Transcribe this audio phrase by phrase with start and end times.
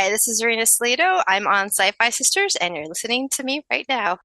[0.00, 1.22] Hi, this is Czarina Salido.
[1.28, 4.16] I'm on SyFy Sistas, and you're listening to me right now.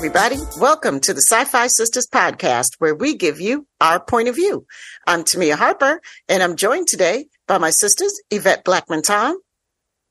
[0.00, 0.38] Everybody.
[0.58, 4.64] Welcome to the SyFy Sistas podcast, where we give you our point of view.
[5.06, 9.36] I'm Tamia Harper, and I'm joined today by my sisters, Yvette Blackman Tom,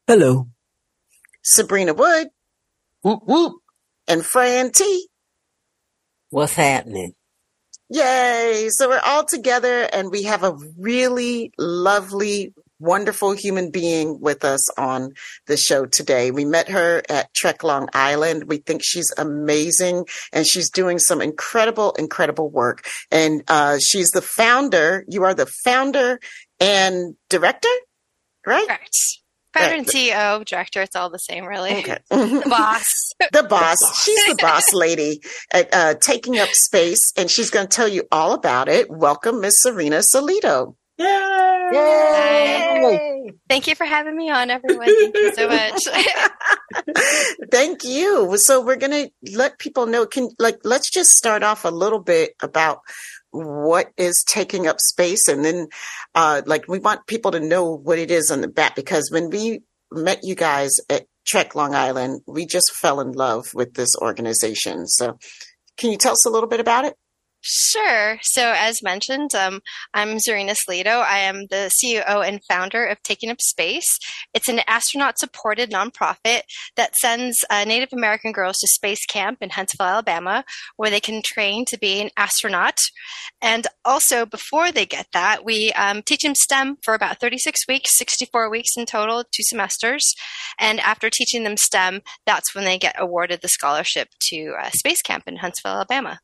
[0.05, 0.47] Hello.
[1.43, 2.27] Sabrina Wood,
[3.01, 3.53] Whoop whoop.
[4.07, 5.07] and Fran T.
[6.29, 7.13] What's happening?
[7.89, 8.67] Yay!
[8.69, 14.69] So we're all together, and we have a really lovely, wonderful human being with us
[14.77, 15.13] on
[15.47, 16.31] the show today.
[16.31, 18.45] We met her at Trek Long Island.
[18.45, 22.87] We think she's amazing, and she's doing some incredible, incredible work.
[23.11, 25.05] And uh, she's the founder.
[25.07, 26.19] You are the founder
[26.59, 27.69] and director,
[28.45, 28.67] right?
[28.67, 28.97] Correct.
[29.53, 31.77] Founder and CEO, director, it's all the same, really.
[31.77, 31.97] Okay.
[32.09, 33.13] The boss.
[33.31, 33.77] the boss.
[34.03, 35.21] She's the boss lady
[35.51, 38.89] at uh, Taking Up Space, and she's going to tell you all about it.
[38.89, 40.75] Welcome, Miss Czarina Salido.
[41.71, 42.89] Yay!
[43.47, 44.85] Thank you for having me on, everyone.
[44.85, 45.81] Thank you so much.
[47.51, 48.37] Thank you.
[48.37, 50.05] So we're going to let people know.
[50.05, 52.79] Can like let's just start off a little bit about
[53.31, 55.67] what is taking up space, and then
[56.15, 59.29] uh, like we want people to know what it is on the back because when
[59.29, 59.61] we
[59.91, 64.87] met you guys at Trek Long Island, we just fell in love with this organization.
[64.87, 65.17] So
[65.77, 66.95] can you tell us a little bit about it?
[67.41, 68.19] Sure.
[68.21, 69.61] So, as mentioned, um,
[69.93, 71.01] I'm Czarina Salido.
[71.01, 73.97] I am the CEO and founder of Taking Up Space.
[74.33, 76.41] It's an astronaut supported nonprofit
[76.75, 80.43] that sends uh, Native American girls to space camp in Huntsville, Alabama,
[80.75, 82.77] where they can train to be an astronaut.
[83.41, 87.97] And also, before they get that, we um, teach them STEM for about 36 weeks,
[87.97, 90.13] 64 weeks in total, two semesters.
[90.59, 95.01] And after teaching them STEM, that's when they get awarded the scholarship to uh, space
[95.01, 96.19] camp in Huntsville, Alabama.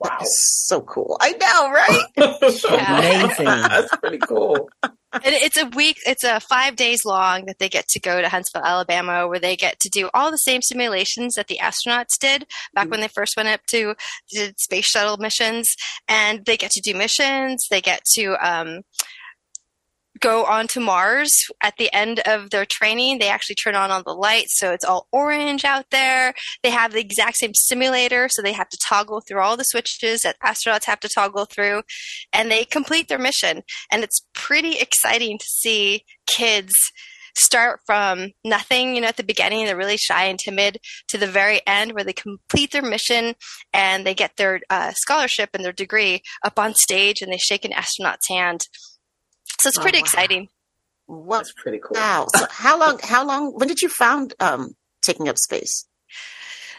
[0.00, 0.18] Wow.
[0.22, 1.16] so cool.
[1.20, 2.02] I know, right?
[3.28, 3.44] Amazing.
[3.44, 4.68] That's pretty cool.
[5.12, 8.28] And it's a week, it's a five days long that they get to go to
[8.28, 12.46] Huntsville, Alabama, where they get to do all the same simulations that the astronauts did
[12.74, 13.94] back when they first went up to
[14.30, 15.74] did space shuttle missions.
[16.08, 17.66] And they get to do missions.
[17.70, 18.80] They get to um,
[20.20, 21.30] go on to Mars
[21.62, 23.18] at the end of their training.
[23.18, 26.34] They actually turn on all the lights, so it's all orange out there.
[26.62, 30.20] They have the exact same simulator, so they have to toggle through all the switches
[30.20, 31.82] that astronauts have to toggle through,
[32.32, 33.62] and they complete their mission.
[33.90, 36.72] And it's pretty exciting to see kids
[37.36, 41.26] start from nothing, you know, at the beginning, they're really shy and timid, to the
[41.26, 43.34] very end where they complete their mission
[43.72, 47.64] and they get their uh, scholarship and their degree up on stage and they shake
[47.64, 48.60] an astronaut's hand.
[49.60, 50.04] So it's Oh, pretty wow.
[50.04, 50.48] exciting.
[51.06, 51.38] What?
[51.38, 51.94] That's pretty cool.
[52.00, 52.26] Wow.
[52.34, 52.98] So how long?
[53.02, 53.52] How long?
[53.52, 55.86] When did you found um, Taking Up Space?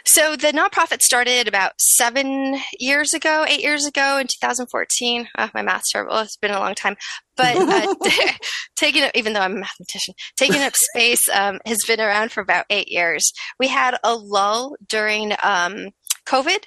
[0.07, 5.27] So the nonprofit started about seven years ago, eight years ago in 2014.
[5.35, 6.17] Oh, my math's terrible.
[6.19, 6.95] It's been a long time.
[7.35, 7.95] But uh,
[8.75, 12.41] taking up, even though I'm a mathematician, taking up space um, has been around for
[12.41, 13.31] about eight years.
[13.59, 15.89] We had a lull during um,
[16.27, 16.63] COVID.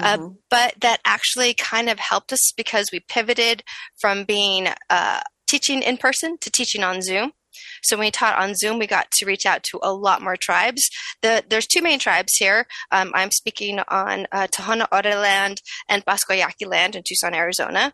[0.00, 0.36] Uh, Mhm.
[0.48, 3.64] but that actually kind of helped us because we pivoted
[4.00, 7.32] from being uh, teaching in person to teaching on Zoom.
[7.82, 10.36] So when we taught on Zoom, we got to reach out to a lot more
[10.36, 10.88] tribes.
[11.22, 12.66] The, there's two main tribes here.
[12.92, 17.92] Um, I'm speaking on uh, Tohono O'odham land and Pascua Yaqui land in Tucson, Arizona.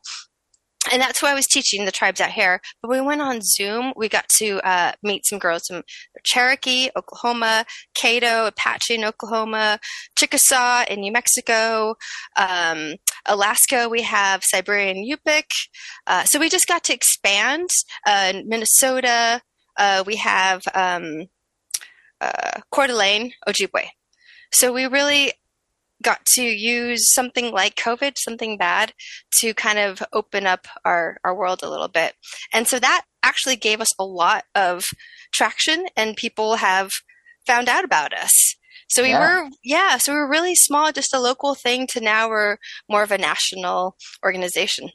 [0.93, 2.61] And that's who I was teaching the tribes out here.
[2.83, 5.83] But we went on Zoom, we got to uh, meet some girls from
[6.25, 7.65] Cherokee, Oklahoma,
[7.97, 9.79] Caddo, Apache in Oklahoma,
[10.17, 11.97] Chickasaw in New Mexico,
[12.37, 12.95] um,
[13.27, 13.89] Alaska.
[13.89, 15.45] We have Siberian Yupik.
[16.07, 17.71] Uh, so we just got to expand.
[18.07, 19.41] Uh, Minnesota.
[19.77, 21.27] Uh, we have um,
[22.21, 23.89] uh, Coeur d'Alene, Ojibwe.
[24.53, 25.33] So we really
[26.05, 28.93] got to use something like COVID, something bad,
[29.41, 32.15] to kind of open up our, our world a little bit.
[32.53, 34.85] And so that actually gave us a lot of
[35.33, 36.91] traction, and people have
[37.47, 38.55] found out about us.
[38.89, 39.21] So we Yeah.
[39.45, 42.59] were, yeah, so we were really small, just a local thing, to now we're
[42.89, 44.91] more of a national organization.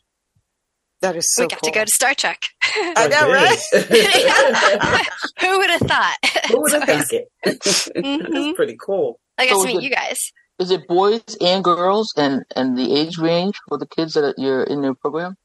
[1.02, 1.72] That is so we got cool.
[1.72, 2.42] to go to Star Trek.
[2.76, 3.58] I know, right?
[5.40, 6.18] Who would have thought?
[6.50, 7.32] Who would have So thunk it?
[7.44, 8.52] That's mm-hmm.
[8.54, 9.20] pretty cool.
[9.38, 10.20] I got So to meet it- you guys.
[10.60, 14.64] Is it boys and girls and, and the age range for the kids that you're
[14.64, 15.36] in your program?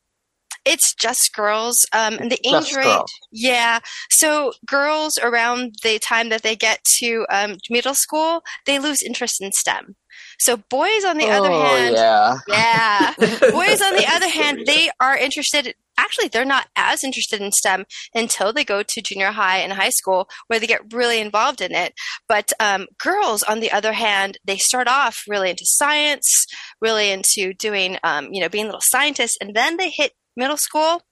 [0.64, 1.76] It's just girls.
[1.93, 3.12] Um, and the Just age rate, girls.
[3.31, 3.81] yeah.
[4.11, 9.43] So girls around the time that they get to um, middle school, they lose interest
[9.43, 9.94] in STEM.
[10.40, 12.38] So boys, on the other oh, hand, yeah.
[12.49, 13.14] yeah.
[13.19, 15.75] Boys, on the other hand, they are interested.
[15.96, 19.91] Actually, they're not as interested in STEM until they go to junior high and high
[19.91, 21.94] school, where they get really involved in it.
[22.29, 26.46] But um, girls, on the other hand, they start off really into science,
[26.81, 31.02] really into doing, um, you know, being little scientists, and then they hit middle school,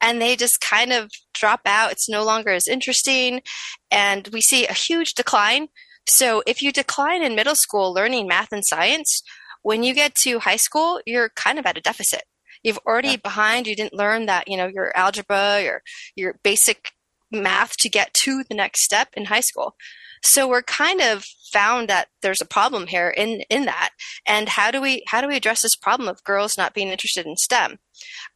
[0.00, 1.92] and they just kind of drop out.
[1.92, 3.42] It's no longer as interesting,
[3.90, 5.68] and we see a huge decline.
[6.08, 9.22] So, if you decline in middle school learning math and science,
[9.62, 12.22] when you get to high school, you're kind of at a deficit.
[12.62, 13.66] You've already behind.
[13.66, 15.82] You didn't learn that, you know, your algebra, your
[16.14, 16.92] your basic
[17.30, 19.76] math to get to the next step in high school.
[20.22, 23.90] So we're kind of found that there's a problem here in in that.
[24.26, 27.26] And how do we how do we address this problem of girls not being interested
[27.26, 27.78] in STEM?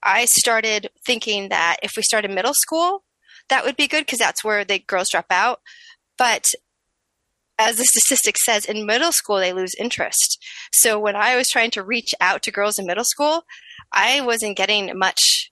[0.02, 3.04] I started thinking that if we started middle school,
[3.48, 5.60] that would be good because that's where the girls drop out.
[6.16, 6.46] But
[7.58, 10.38] as the statistic says, in middle school they lose interest.
[10.72, 13.44] So when I was trying to reach out to girls in middle school,
[13.94, 15.50] I wasn't getting much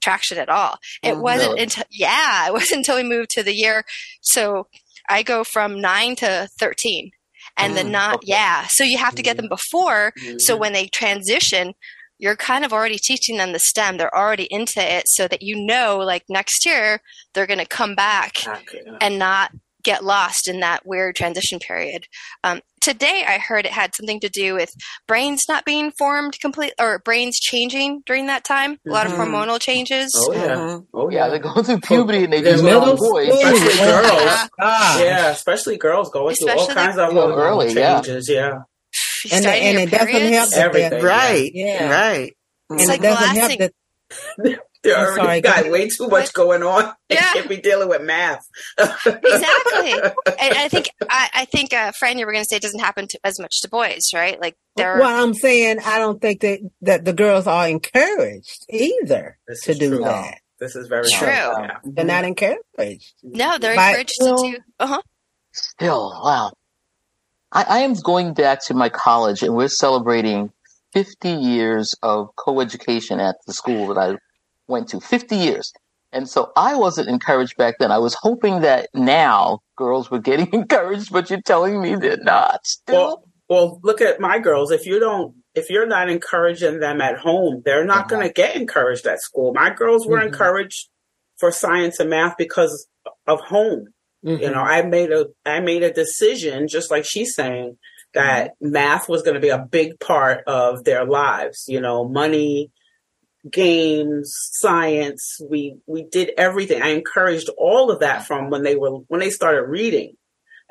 [0.00, 0.78] traction at all.
[1.02, 1.62] It Oh, wasn't really?
[1.64, 3.84] until yeah, it wasn't until we moved to the year.
[4.20, 4.68] So
[5.08, 7.10] I go from nine to thirteen,
[7.56, 8.26] and the Mm, not okay.
[8.28, 8.66] yeah.
[8.68, 10.12] So you have to get them before.
[10.18, 10.38] Mm-hmm.
[10.38, 11.74] So when they transition,
[12.18, 13.96] you're kind of already teaching them the STEM.
[13.96, 17.00] They're already into it, so that you know, like next year,
[17.32, 18.98] they're going to come back Exactly, yeah.
[19.00, 19.50] and not
[19.82, 22.06] get lost in that weird transition period.
[22.42, 24.70] Um, today, I heard it had something to do with
[25.08, 28.78] brains not being formed complete or brains changing during that time.
[28.86, 29.16] A lot of Mhm.
[29.18, 30.12] hormonal changes.
[30.16, 30.54] Oh yeah.
[30.54, 30.86] Mhm.
[30.94, 31.30] Oh Yeah, yeah.
[31.30, 33.28] they go through puberty and they Yeah, just middle become boys.
[33.28, 33.38] school.
[33.40, 34.22] Especially Oh, girls.
[34.22, 34.46] Yeah.
[34.60, 35.02] Ah.
[35.02, 38.28] Yeah, especially girls going through all kinds of hormonal early, changes.
[38.28, 38.58] Yeah.
[39.24, 41.02] You're And, starting and your it doesn't help that Everything.
[41.04, 41.50] Right.
[41.54, 41.90] Yeah.
[41.90, 42.32] Right.
[42.70, 45.88] It's it like the doesn't last help that They I'm already sorry, got go way
[45.88, 46.92] too much going on.
[47.08, 47.32] They Yeah.
[47.32, 48.46] can't be dealing with math.
[48.78, 49.92] exactly.
[49.92, 52.80] And I think I, I think uh, Fran, you were going to say it doesn't
[52.80, 54.40] happen to, as much to boys, right?
[54.40, 59.38] Like they're Well, I'm saying I don't think that that the girls are encouraged either
[59.48, 60.04] This to do true.
[60.04, 60.38] that.
[60.60, 61.28] This is very True.
[61.28, 61.78] Yeah.
[61.84, 63.12] They're not encouraged.
[63.22, 64.58] no, they're By- encouraged to do.
[64.78, 65.02] Uh huh.
[65.52, 66.52] Still, wow.
[67.52, 70.50] I, I am going back to my college and we're celebrating
[70.94, 74.16] 50 years of co-education at the school that I
[74.68, 75.00] went to.
[75.00, 75.72] 50 years.
[76.12, 77.90] And so I wasn't encouraged back then.
[77.90, 82.66] I was hoping that now girls were getting encouraged, but you're telling me they're not.
[82.66, 82.94] Still?
[82.94, 84.70] Well, well, look at my girls.
[84.70, 88.56] If you don't, if you're not encouraging them at home, they're not going to get
[88.56, 89.52] encouraged at school.
[89.52, 90.28] My girls were Mhm.
[90.28, 90.88] encouraged
[91.38, 92.86] for science and math because
[93.26, 93.88] of home.
[94.24, 94.42] Mm-hmm.
[94.42, 97.76] You know, I made a I made a decision, just like she's saying,
[98.14, 101.64] that math was going to be a big part of their lives.
[101.68, 102.70] You know, money,
[103.50, 105.38] games, science.
[105.48, 106.82] We we did everything.
[106.82, 110.14] I encouraged all of that from when they were when they started reading.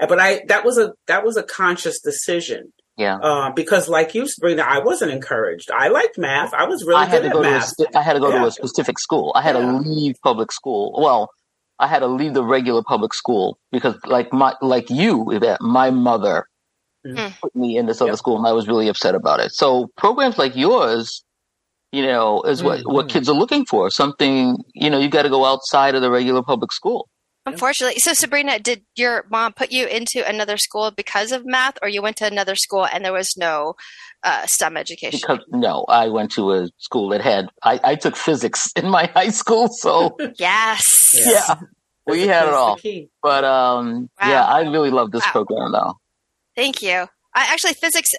[0.01, 3.17] Uh, But I that was a that was a conscious decision yeah.
[3.17, 5.69] uh, because, like you, Sabrina, I wasn't encouraged.
[5.71, 6.53] I liked math.
[6.53, 7.73] I was really I had good to at go to a, math.
[7.95, 9.31] I had to go to a specific school.
[9.35, 9.61] I had Yeah.
[9.71, 10.95] to leave public school.
[10.99, 11.29] Well,
[11.79, 15.89] I had to leave the regular public school because, like my like you, Yvette, my
[15.91, 16.47] mother
[17.05, 17.33] Mm.
[17.41, 18.17] put me in this other Yep.
[18.17, 19.51] school, and I was really upset about it.
[19.51, 21.21] So programs like yours,
[21.94, 23.10] you know, is what what Mhm.
[23.10, 23.90] kids are looking for.
[23.92, 27.07] Something you know, you got to go outside of the regular public school.
[27.45, 31.90] Unfortunately, so Sabrina, did your mom put you into another school because of math, or
[31.90, 33.76] you went to another school and there was no
[34.23, 35.19] uh, STEM education?
[35.21, 39.06] Because no, I went to a school that had I, I took physics in my
[39.14, 40.81] high school, so yes.
[41.14, 41.56] yeah,
[42.07, 42.80] we had it all.
[43.21, 44.30] But um, Wow.
[44.30, 45.31] yeah, I really love this Wow.
[45.31, 45.94] program though.
[46.56, 47.07] Thank you.
[47.35, 48.12] I actually physics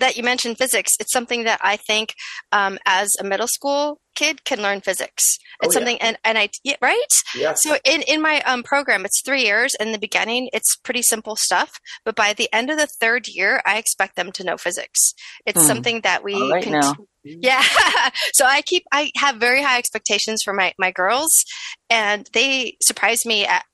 [0.00, 0.92] that you mentioned physics.
[1.00, 2.14] It's something that I think
[2.52, 5.38] um, as a middle school kid can learn physics.
[5.62, 5.78] Oh, It's yeah.
[5.78, 7.12] something and and I yeah, right.
[7.34, 7.62] Yes.
[7.62, 9.74] So in in my um, program, it's three years.
[9.78, 11.70] In the beginning, it's pretty simple stuff,
[12.04, 15.12] but by the end of the third year, I expect them to know physics.
[15.46, 15.66] It's Hmm.
[15.68, 16.94] something that we All right can now.
[17.24, 17.62] yeah.
[18.32, 21.44] so I keep I have very high expectations for my my girls
[21.88, 23.64] and they surprise me at at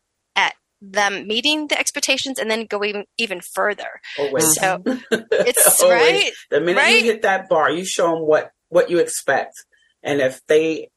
[0.92, 3.88] them meeting the expectations and then going even further.
[4.18, 4.54] Always.
[4.54, 6.00] So it's Always.
[6.00, 6.32] right.
[6.50, 6.98] The minute Right?
[6.98, 9.54] you hit that bar, you show them what what you expect,
[10.02, 10.88] and if they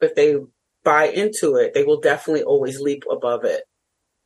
[0.00, 0.36] if they
[0.84, 3.64] buy into it, they will definitely always leap above it.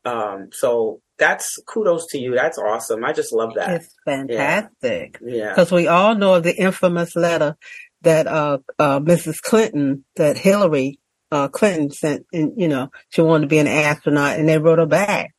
[0.04, 2.34] Um, so that's kudos to you.
[2.34, 3.04] That's awesome.
[3.04, 3.70] I just love that.
[3.82, 5.18] It's fantastic.
[5.24, 5.50] Yeah.
[5.50, 7.56] Because we all know of the infamous letter
[8.02, 9.42] that uh, uh, Mrs.
[9.42, 10.99] Clinton, that Hillary
[11.30, 14.78] uh, Clinton sent, and you know, she wanted to be an astronaut, and they wrote
[14.78, 15.34] her back.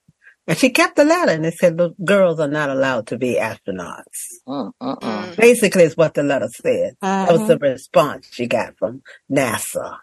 [0.47, 3.35] And she kept the letter, and they said, "Look, girls are not allowed to be
[3.39, 4.71] astronauts." Mm.
[4.81, 5.35] Mm.
[5.37, 6.95] Basically, is what the letter said.
[7.01, 9.97] That was the response she got from NASA.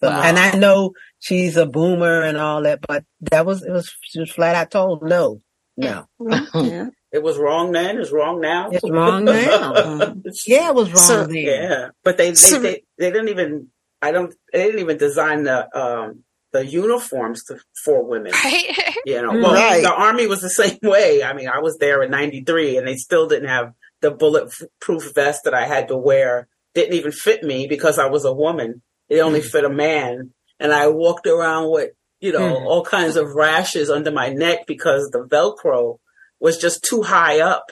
[0.00, 0.22] So, Wow.
[0.22, 4.18] And I know she's a boomer and all that, but that was it was she
[4.20, 5.40] was flat out told no,
[5.76, 6.06] no.
[6.54, 6.86] Yeah.
[7.12, 7.98] It was wrong then.
[7.98, 8.70] It's wrong now.
[8.70, 10.14] It's wrong now.
[10.46, 11.36] Yeah, it was wrong So- then.
[11.36, 13.68] Yeah, but they they, So- they they didn't even.
[14.02, 14.34] I don't.
[14.52, 18.32] They didn't even design the um the uniforms to, for women.
[18.44, 18.96] Right?
[19.06, 19.82] You know, well, Right.
[19.82, 21.22] the army was the same way.
[21.22, 25.44] I mean, I was there in '93, and they still didn't have the bulletproof vest
[25.44, 26.48] that I had to wear.
[26.74, 28.82] Didn't even fit me because I was a woman.
[29.08, 29.50] It only Mm.
[29.50, 31.90] fit a man, and I walked around with
[32.20, 32.66] you know Mm.
[32.66, 35.98] all kinds of rashes under my neck because the Velcro
[36.40, 37.70] was just too high up.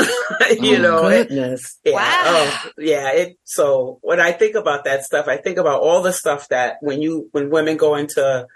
[0.60, 1.56] you Oh, know, it- yeah.
[1.86, 2.22] Wow.
[2.24, 3.10] Oh, yeah.
[3.12, 6.76] It, so when I think about that stuff, I think about all the stuff that
[6.80, 8.46] when you, when women go into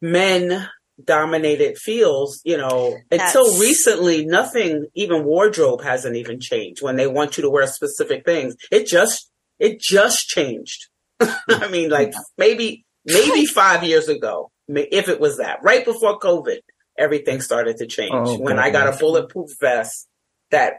[0.00, 0.68] men
[1.02, 7.36] dominated fields, you know, until recently, nothing, even wardrobe hasn't even changed when they want
[7.36, 8.56] you to wear specific things.
[8.70, 10.88] It just, it just changed.
[11.20, 16.58] I mean, like maybe, maybe five years ago, if it was that right before COVID,
[16.98, 17.42] everything mm.
[17.42, 19.00] started to change Oh, when I got a goodness.
[19.00, 20.08] bulletproof vest
[20.50, 20.74] that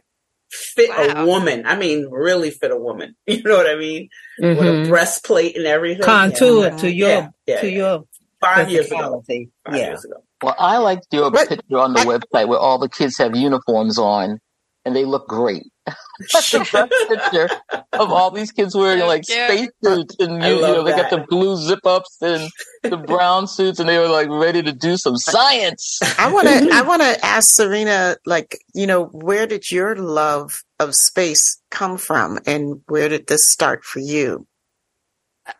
[0.49, 1.23] fit Wow.
[1.23, 1.65] a woman.
[1.65, 3.15] I mean, really fit a woman.
[3.27, 4.09] You know what I mean?
[4.39, 4.87] With a Mhm.
[4.87, 6.03] breastplate and everything.
[6.03, 6.77] Contour Yeah.
[6.77, 7.77] to your Yeah, yeah, to yeah.
[7.77, 8.03] your
[8.41, 9.23] five years ago.
[9.27, 9.87] Five Yeah.
[9.87, 10.23] years ago.
[10.43, 13.35] Well, I like liked your But- picture on the website where all the kids have
[13.35, 14.39] uniforms on
[14.87, 15.63] and they look great.
[16.33, 17.49] That's the best picture
[17.93, 19.37] of all these kids wearing So like cute.
[19.37, 22.49] spacesuits and you, you know they got the blue zip ups and
[22.83, 25.99] the brown suits and they were like ready to do some science.
[26.17, 26.69] I want to.
[26.73, 31.97] I want to ask Czarina, like, you know, where did your love of space come
[31.97, 34.47] from, and where did this start for you?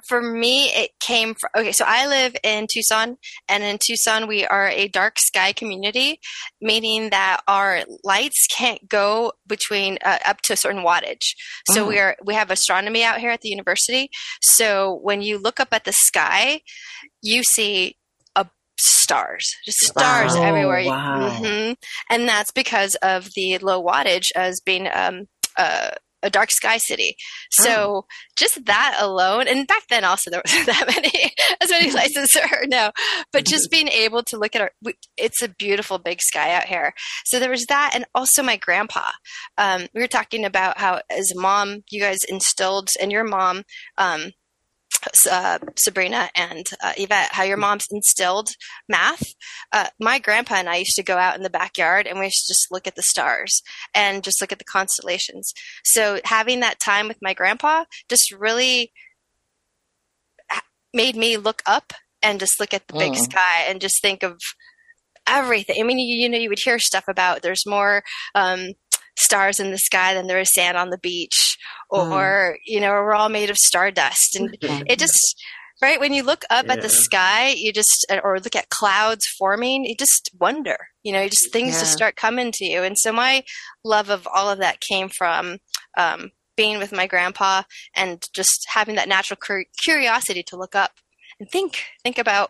[0.08, 3.17] For me, it came from, okay, so I live in Tucson,
[3.48, 6.20] and in Tucson, we are a dark sky community,
[6.62, 11.34] meaning that our lights can't go between uh, up to a certain wattage.
[11.72, 11.88] So Oh.
[11.88, 14.10] we are, we have astronomy out here at the university.
[14.41, 16.62] So when you look up at the sky,
[17.22, 17.96] you see
[18.36, 18.48] a
[18.79, 20.41] stars, just stars Wow.
[20.44, 20.84] everywhere.
[20.86, 21.29] Wow.
[21.32, 21.72] hmm
[22.10, 25.25] And that's because of the low wattage as being um,
[25.58, 25.91] uh,
[26.27, 27.15] a dark sky city.
[27.51, 28.05] So
[28.36, 32.46] just that alone, and back then also there wasn't that many, as many as there
[32.46, 32.91] are now,
[33.34, 34.72] but just being able to look at our,
[35.17, 36.93] it's a beautiful big sky out here.
[37.25, 39.10] So there was that, and also my grandpa.
[39.57, 43.63] Um, we were talking about how, as a mom, you guys instilled, and your mom,
[43.98, 44.31] um,
[45.30, 48.50] uh, Sabrina and uh, Yvette, how your mom's instilled
[48.89, 49.24] math.
[49.72, 52.46] Uh, my grandpa and I used to go out in the backyard and we used
[52.48, 53.62] to just look at the stars
[53.94, 55.54] and just look at the constellations.
[55.84, 58.92] So having that time with my grandpa just really
[60.94, 63.24] made me look up and just look at the big Mm.
[63.24, 64.39] sky and just think of
[65.27, 65.75] everything.
[65.80, 68.70] I mean, you, you know, you would hear stuff about there's more um,
[69.17, 71.57] stars in the sky than there is sand on the beach,
[71.89, 75.41] or you know, we're all made of stardust, and it just
[75.81, 79.86] right when you look up at the sky, you just or look at clouds forming,
[79.86, 80.77] you just wonder.
[81.03, 81.79] You know, you just things Yeah.
[81.81, 83.43] just start coming to you, and so my
[83.83, 85.57] love of all of that came from.
[85.97, 87.62] Um, being with my grandpa
[87.95, 90.93] and just having that natural cur- curiosity to look up
[91.39, 92.50] and think think about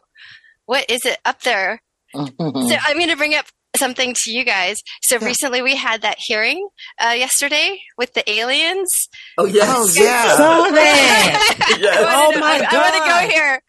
[0.65, 1.81] what is it up there
[2.15, 4.81] so I'm going to bring up something to you guys.
[5.03, 5.25] So Yeah.
[5.25, 6.67] recently we had that hearing
[7.03, 8.89] uh, yesterday with the aliens.
[9.37, 9.67] Oh yes.
[9.69, 10.35] Oh, yeah.
[10.35, 11.53] Saw that.
[11.79, 11.97] Yes.
[11.97, 13.61] I wanna Oh, my I, I want to go here.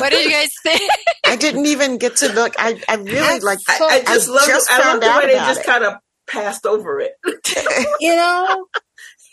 [0.00, 0.90] What did you guys think?
[1.26, 2.54] I didn't even get to look.
[2.58, 3.58] I, I really like.
[3.68, 4.46] I, I just love.
[4.46, 5.66] just the, I love found the out way they just it.
[5.66, 5.94] kind of
[6.28, 7.12] passed over it.
[8.00, 8.66] You know,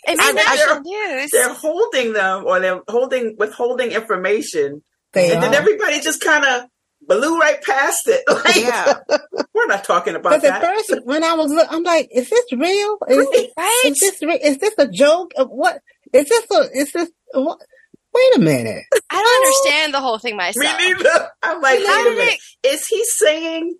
[0.04, 1.30] It's I- I- national news.
[1.30, 4.82] They're holding them, or they're holding withholding information,
[5.12, 6.64] they and then everybody just kind of
[7.00, 8.22] blew right past it.
[8.28, 8.94] Like, Yeah.
[9.54, 10.62] we're not talking about But at that.
[10.62, 12.98] first, when I was, look, I'm like, is this real?
[13.08, 13.26] Is,
[13.56, 13.82] right?
[13.86, 15.32] is this re- is this a joke?
[15.36, 15.80] Uh, What
[16.12, 16.46] is this?
[16.50, 17.58] A, is this what?
[18.14, 18.84] Wait a minute.
[19.10, 20.78] I don't understand the whole thing Me myself.
[20.78, 21.28] neither.
[21.42, 22.38] I'm like, How wait a minute.
[22.64, 23.76] it- Is he saying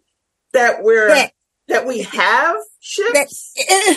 [0.53, 1.33] that we're That-
[1.69, 3.53] that we have ships?
[3.69, 3.95] eh,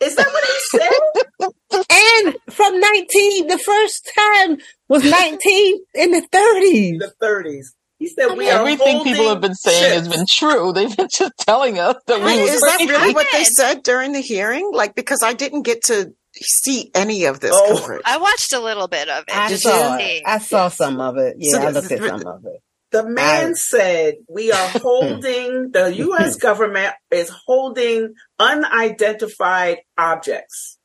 [0.00, 1.50] Is that what he said?
[1.72, 6.98] And from 19, the first time was 19 in the 30s.
[6.98, 7.66] the 30s.
[8.00, 10.72] He said we are Everything people have been saying has been true.
[10.74, 14.12] They've been just telling us that we Wait, is that really what they said during
[14.12, 14.70] the hearing?
[14.72, 17.76] Like, because I didn't get to see any of this Oh.
[17.78, 18.02] coverage.
[18.06, 19.36] I watched a little bit of it.
[19.36, 20.22] I just saw to it.
[20.26, 21.36] I saw some of it.
[21.38, 22.60] Yeah, So I this looked at some of it.
[22.92, 26.36] The man I- said we are holding, the U.S.
[26.48, 30.78] government is holding unidentified objects.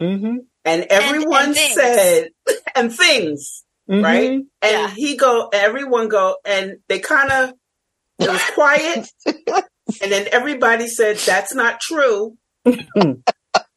[0.00, 0.36] Mm-hmm.
[0.64, 1.74] And everyone and things.
[1.74, 2.28] said,
[2.74, 4.04] and things, Mm-hmm.
[4.04, 4.30] right?
[4.30, 4.88] And Yeah.
[4.88, 7.52] he go, everyone go, and they kind of,
[8.18, 9.08] it was quiet.
[9.26, 12.36] and then everybody said, that's not true.
[12.64, 12.84] and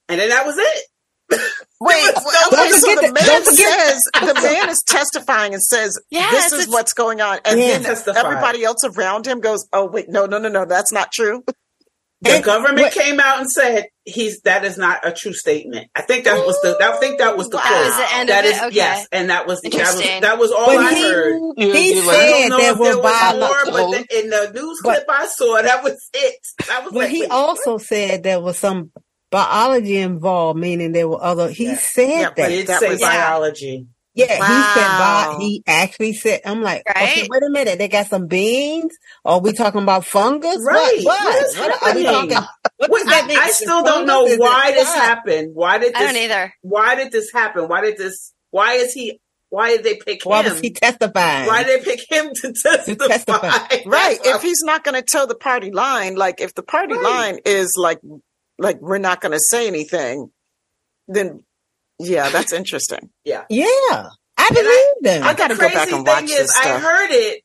[0.08, 0.84] then that was it.
[1.82, 5.64] Wait, was well, no- okay, so forget the man says the man is testifying and
[5.64, 7.68] says Yes, this is what's going on, and Yeah.
[7.80, 8.24] then Testified.
[8.24, 11.44] everybody else around him goes, "Oh wait, no, no, no, no, that's not true."
[12.22, 15.90] The And- government what- came out and said he's that is not a true statement.
[15.96, 17.64] I think that was the I think that was the Wow.
[17.64, 17.74] quote.
[17.74, 18.64] That was the end That of is it?
[18.66, 18.76] Okay.
[18.76, 21.34] yes, and that was that was that was all But I he- heard.
[21.58, 23.92] You- He you I said don't know there if there was bio- more, but But-
[24.10, 26.36] the, in the news But- clip I saw, that was it.
[26.68, 28.92] That was But like, he wait, also said there was some
[29.32, 31.50] biology involved, meaning there were other.
[31.50, 31.76] He Yeah.
[31.78, 32.50] said Yeah, that.
[32.52, 33.88] he did that say was- biology.
[34.16, 35.38] Yeah, he said Wow.
[35.38, 36.42] bi- he actually said.
[36.46, 37.78] I'm like, okay, wait a minute.
[37.78, 38.96] They got some beans.
[39.26, 40.58] Are we talking about fungus?
[40.66, 41.00] Right.
[41.04, 41.24] What?
[41.24, 42.38] What is What are we talking?
[42.78, 43.38] What Wait, does that I, mean?
[43.38, 44.98] I still don't know why this what?
[45.04, 45.52] happened.
[45.54, 46.24] Why did this, I don't this?
[46.24, 46.54] either.
[46.62, 47.68] Why did this happen?
[47.68, 48.34] Why did this?
[48.52, 49.20] Why is he?
[49.50, 50.52] Why did they pick Why him?
[50.52, 51.48] was he testifying?
[51.48, 53.08] Why did they pick him to testify?
[53.08, 53.68] testify.
[53.86, 54.18] Right?
[54.26, 57.04] If he's not going to tell the party line, like if the party Right.
[57.04, 58.00] line is like,
[58.58, 60.30] like we're not going to say anything,
[61.08, 61.44] then
[62.00, 63.10] yeah, that's interesting.
[63.26, 65.24] yeah, I I- believe them.
[65.24, 67.42] I But gotta the go back crazy and thing watch is, this I heard it,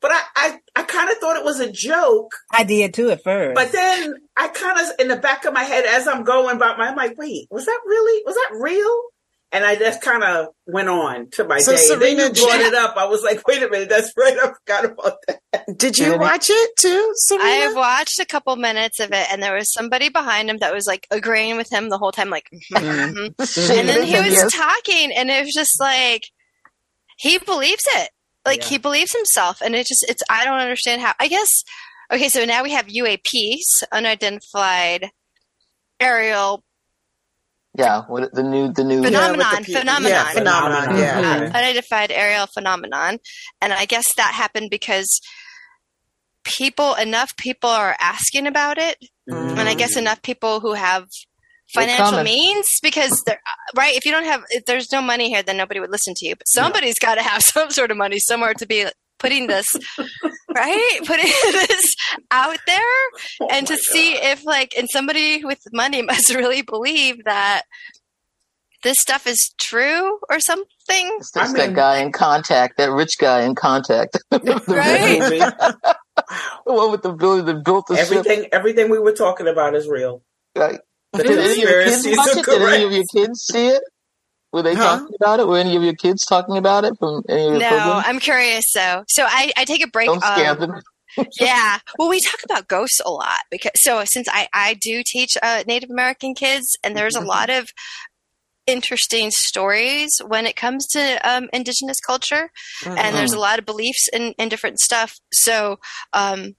[0.00, 2.32] but I, I, I kind of thought it was a joke.
[2.52, 3.54] I did too at first.
[3.54, 6.76] But then I kind of, in the back of my head, as I'm going about
[6.78, 9.02] my, I'm like, wait, was that really, was that real?
[9.54, 11.78] And I just kind of went on to my So, day.
[11.92, 12.96] and then Czarina, you brought did- it up.
[12.96, 14.36] I was like, wait a minute, that's right.
[14.36, 15.40] I forgot about that.
[15.78, 17.38] Did you watch it too, Czarina?
[17.40, 20.86] I watched a couple minutes of it, and there was somebody behind him that was
[20.86, 23.78] like agreeing with him the whole time, like, mhm, mhm.
[23.78, 24.52] and then he was Yes.
[24.52, 26.24] talking, and it was just like
[27.16, 28.10] he believes it,
[28.44, 28.68] like Yeah.
[28.70, 31.14] he believes himself, and it just it's I don't understand how.
[31.20, 31.62] I guess
[32.12, 35.10] okay, so now we have UAPs, unidentified
[36.00, 36.64] aerial
[37.76, 40.10] Yeah, what the new the new Yeah, the phenomenon, P- phenomenon.
[40.10, 40.96] Yeah, phenomenon.
[40.96, 41.20] Yeah.
[41.22, 41.42] Mhm.
[41.42, 43.18] uh, unidentified aerial phenomenon.
[43.60, 45.20] And I guess that happened because
[46.44, 48.98] people, enough people are asking about it.
[49.30, 49.58] Mhm.
[49.58, 51.06] And I guess enough people who have
[51.74, 53.40] financial means because they're
[53.74, 53.96] right.
[53.96, 56.36] If you don't have, if there's no money here, then nobody would listen to you.
[56.36, 58.86] But somebody's got to have some sort of money somewhere to be
[59.24, 59.66] putting this,
[60.54, 60.98] right?
[61.06, 61.94] Putting this
[62.30, 62.80] out there
[63.40, 67.62] Oh and to my see if like and somebody with money must really believe that
[68.82, 70.66] this stuff is true or something
[71.18, 74.18] It's just I that guy in contact, that rich guy in contact.
[74.30, 75.20] Right.
[75.20, 75.38] Movie.
[75.38, 75.96] the
[76.64, 78.12] one with the building that built the ship.
[78.12, 80.22] everything, everything we were talking about is real.
[80.54, 80.80] Right.
[81.14, 82.44] The Did any of your kids conspiracies watch it?
[82.44, 82.92] Did any of correct.
[83.14, 83.82] your kids see it?
[84.54, 85.00] Were they Huh?
[85.00, 85.48] talking about it?
[85.48, 88.02] Were any of your kids talking about it from any of your No, children?
[88.06, 89.02] I'm curious though.
[89.08, 90.06] So I, I take a break.
[90.06, 90.82] Don't scare um, them.
[91.40, 91.80] yeah.
[91.98, 95.64] Well, we talk about ghosts a lot because so since I I do teach uh,
[95.66, 97.68] Native American kids, and there's a lot of
[98.68, 102.50] interesting stories when it comes to um, indigenous culture,
[102.86, 105.16] and there's a lot of beliefs in, in different stuff.
[105.32, 105.78] So
[106.12, 106.54] um,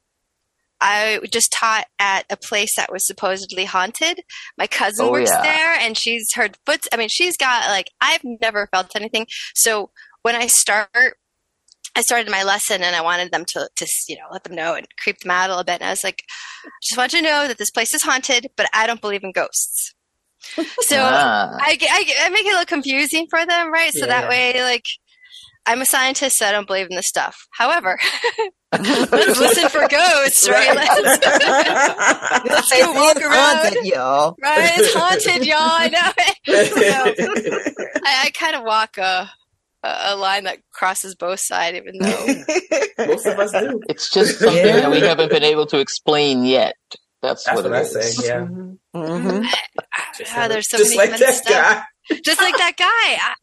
[0.81, 4.21] I just taught at a place that was supposedly haunted.
[4.57, 5.41] My cousin Oh, works yeah.
[5.41, 6.85] there, and she's heard foot.
[6.91, 9.27] I mean, she's got like I've never felt anything.
[9.55, 10.89] So when I start,
[11.95, 14.73] I started my lesson, and I wanted them to to you know let them know
[14.75, 15.75] and creep them out a little bit.
[15.81, 16.23] And I was like,
[16.83, 19.31] just want you to know that this place is haunted, but I don't believe in
[19.31, 19.93] ghosts.
[20.81, 21.57] So Ah.
[21.59, 23.91] I, I, I make it a little confusing for them, right?
[23.93, 24.29] So that Yeah.
[24.29, 24.85] way, like,
[25.67, 27.35] I'm a scientist, so I don't believe in this stuff.
[27.51, 27.97] However,
[28.71, 30.75] let's listen for ghosts, right?
[30.75, 31.25] Let's,
[32.45, 33.31] let's go walk around.
[33.57, 34.35] haunted, y'all.
[34.41, 34.71] Right?
[34.77, 35.57] It's haunted, y'all.
[35.59, 36.35] I know it.
[37.95, 39.29] So I, I kind of walk a,
[39.83, 43.05] a a line that crosses both sides, even though.
[43.07, 43.81] Most of us do.
[43.89, 44.81] It's just something Yeah.
[44.81, 46.75] that we haven't been able to explain yet.
[47.21, 48.17] That's, That's what, what I it is.
[48.17, 48.27] say.
[48.27, 48.47] Yeah.
[48.95, 49.45] Mhm.
[50.35, 51.51] Ah, there's so Just many like that stuff.
[51.51, 51.83] guy.
[52.23, 52.85] Just like that guy.
[52.87, 53.33] I-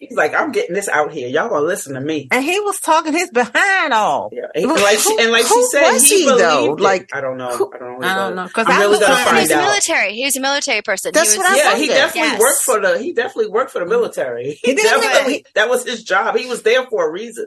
[0.00, 1.28] He's like, I'm getting this out here.
[1.28, 2.26] Y'all gonna listen to me.
[2.30, 4.32] And he was talking his behind off.
[4.32, 4.46] Yeah.
[4.54, 6.36] And like she, and like she said, was he, he, though?
[6.36, 6.82] believed it.
[6.82, 7.54] Like, I don't know.
[7.54, 8.06] who- I don't know.
[8.08, 8.44] I don't know.
[8.46, 9.62] Because I'm I really was gonna find He was a out.
[9.62, 10.14] military.
[10.14, 11.12] He was a military person.
[11.12, 12.40] That's he what was, I Yeah, he definitely Yes.
[12.40, 12.98] worked for the.
[12.98, 13.90] He definitely worked for the mm-hmm.
[13.90, 14.44] military.
[14.62, 16.34] He He did work- definitely that was his job.
[16.34, 17.46] He was there for a reason.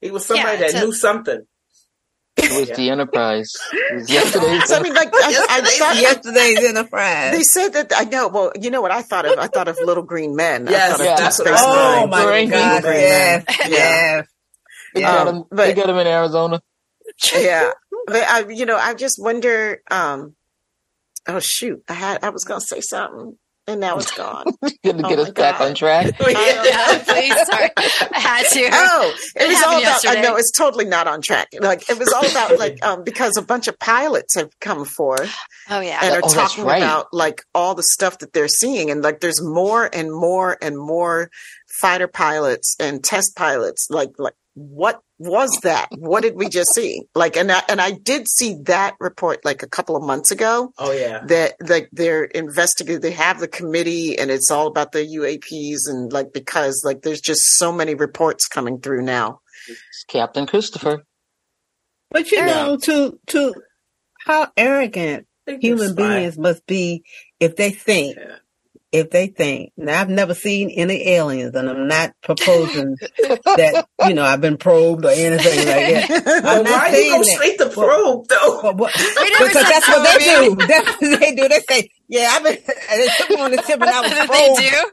[0.00, 1.42] He was somebody Yeah, that so- knew something.
[2.42, 3.52] It was the Enterprise.
[3.72, 7.32] It was yesterday's So I mean, like, I, I thought Yesterday's enterprise.
[7.32, 7.92] they said that.
[7.96, 8.28] I know.
[8.28, 9.38] Well, you know what I thought of?
[9.38, 10.68] I thought of Little Green Men.
[10.68, 12.10] I Yes, thought of yeah, Deep that's what Space I Oh Nine.
[12.10, 12.82] my Green God!
[12.82, 13.70] Green Yes, Man.
[13.70, 14.26] yes.
[14.94, 15.44] They Um, got him.
[15.50, 16.62] but- they got him in Arizona.
[17.40, 17.72] yeah
[18.06, 20.34] but i you know i just wonder um
[21.26, 23.36] oh shoot i had i was gonna say something
[23.70, 24.44] and now it's gone
[24.84, 25.68] Gonna Oh get my us back God.
[25.68, 26.06] on track.
[26.20, 27.70] Yeah, please, sorry.
[27.76, 28.68] I had to.
[28.72, 30.22] oh it was all about i yesterday.
[30.22, 33.42] know it's totally not on track like it was all about like um because a
[33.42, 35.34] bunch of pilots have come forth
[35.68, 36.00] Oh yeah.
[36.02, 36.78] and are Oh, talking right.
[36.78, 40.76] about like all the stuff that they're seeing and like there's more and more and
[40.78, 41.30] more
[41.80, 44.34] fighter pilots and test pilots like like
[44.68, 45.88] what was that?
[45.96, 47.02] What did we just see?
[47.14, 50.72] Like, and I, and I did see that report like a couple of months ago
[50.78, 51.24] Oh yeah.
[51.26, 56.12] that like they're investigating, they have the committee and it's all about the UAPs and
[56.12, 59.40] like, because like there's just so many reports coming through now.
[59.68, 61.04] It's Captain Christopher.
[62.10, 62.46] But you Yeah.
[62.46, 63.54] know, to to
[64.26, 67.02] how arrogant human beings must be
[67.38, 68.36] if they think Yeah.
[68.92, 69.72] If they think.
[69.76, 74.56] Now I've never seen any aliens, and I'm not proposing that you know I've been
[74.58, 76.42] probed or anything like that.
[76.44, 77.26] I'm not why you saying go that.
[77.26, 78.60] straight to probe though?
[78.62, 80.56] But what, We never because that's what they do.
[80.66, 81.48] That's what they do.
[81.48, 82.58] They say, "Yeah, I've been."
[82.90, 84.90] They took me on the tip, and I was they do.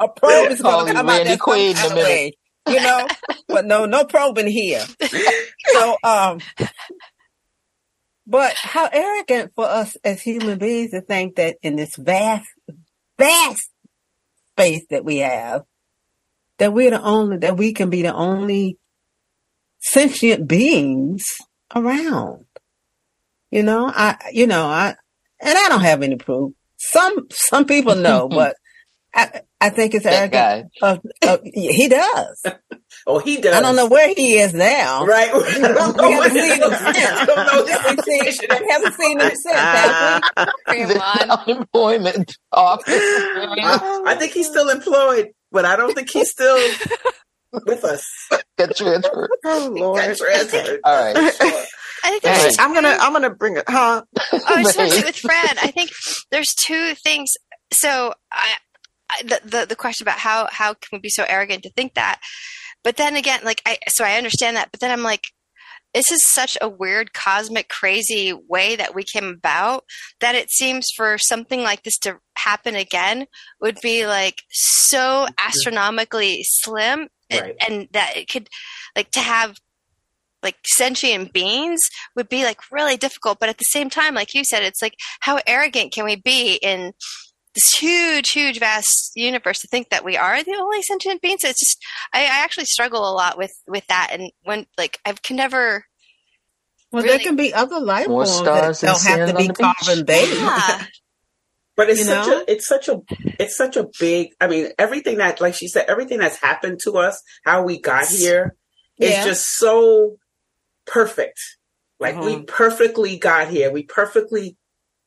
[0.00, 1.80] A probe is Call going you to come out Randy there some Quaid in a
[1.80, 2.04] kind of minute.
[2.04, 2.32] way,
[2.68, 3.06] you know.
[3.48, 4.84] But no, no probing here.
[5.72, 6.40] So, um,
[8.26, 12.46] but how arrogant for us as human beings to think that in this vast,
[13.18, 13.70] vast
[14.52, 15.64] space that we have,
[16.58, 18.78] that we're the only, that we can be the only
[19.80, 21.24] sentient beings
[21.74, 22.44] around.
[23.50, 24.94] You know, I, you know, I,
[25.40, 26.52] and I don't have any proof.
[26.76, 28.56] Some, some people know, but
[29.14, 30.72] I, I think it's That arrogant.
[30.80, 30.88] guy.
[30.88, 32.42] Oh, oh, of, of, he does.
[33.06, 33.54] Oh, he does.
[33.54, 35.06] I don't know where he is now.
[35.06, 35.32] Right.
[35.34, 37.26] We haven't seen him since.
[37.26, 38.68] Don't know his Haven't seen, situation.
[38.70, 40.22] haven't seen him since, have
[40.68, 40.84] we?
[40.84, 42.84] The unemployment office.
[42.88, 46.56] I, I think he's still employed, but I don't think he's still
[47.66, 48.06] with us.
[48.58, 49.30] Get transferred.
[49.44, 50.00] Oh Lord.
[50.00, 50.80] got transferred.
[50.84, 51.16] All right.
[51.16, 51.64] I think
[52.04, 52.18] Hey.
[52.22, 54.02] there's I'm gonna, I'm gonna bring it, huh?
[54.32, 55.90] Oh, I just want to say with Fred, I think
[56.30, 57.30] there's two things.
[57.72, 58.56] So I, I
[59.22, 62.20] the, the the question about how how can we be so arrogant to think that,
[62.84, 65.24] but then again, like I so I understand that, but then I'm like,
[65.94, 69.84] this is such a weird cosmic crazy way that we came about
[70.20, 73.26] that it seems for something like this to happen again
[73.60, 75.34] would be like so mm-hmm.
[75.38, 78.48] astronomically slim and- and that it could
[78.96, 79.56] like to have
[80.42, 81.80] like sentient beings
[82.14, 84.94] would be like really difficult but at the same time like you said it's like
[85.20, 86.92] how arrogant can we be in
[87.54, 91.58] this huge huge vast universe to think that we are the only sentient beings it's
[91.60, 91.78] just
[92.12, 95.84] i, I actually struggle a lot with with that and when like i can never
[96.92, 97.16] Well, Really?
[97.18, 99.48] there can be other life More forms stars that don't have to sand be on
[99.48, 99.76] the beach.
[99.86, 100.40] carbon based.
[100.40, 100.84] yeah
[101.76, 102.38] But it's You such know?
[102.46, 103.00] a it's such a
[103.38, 106.96] it's such a big I mean, everything that like she said, everything that's happened to
[106.98, 108.56] us, how we got here
[108.98, 109.24] is Yeah.
[109.24, 110.16] just so
[110.86, 111.38] perfect.
[112.00, 112.46] Like we Mhm.
[112.48, 113.70] perfectly got here.
[113.70, 114.56] We perfectly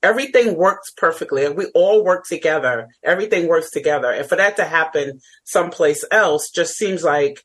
[0.03, 1.45] everything works perfectly.
[1.45, 2.87] And we all work together.
[3.03, 4.11] Everything works together.
[4.11, 7.43] And for that to happen someplace else just seems like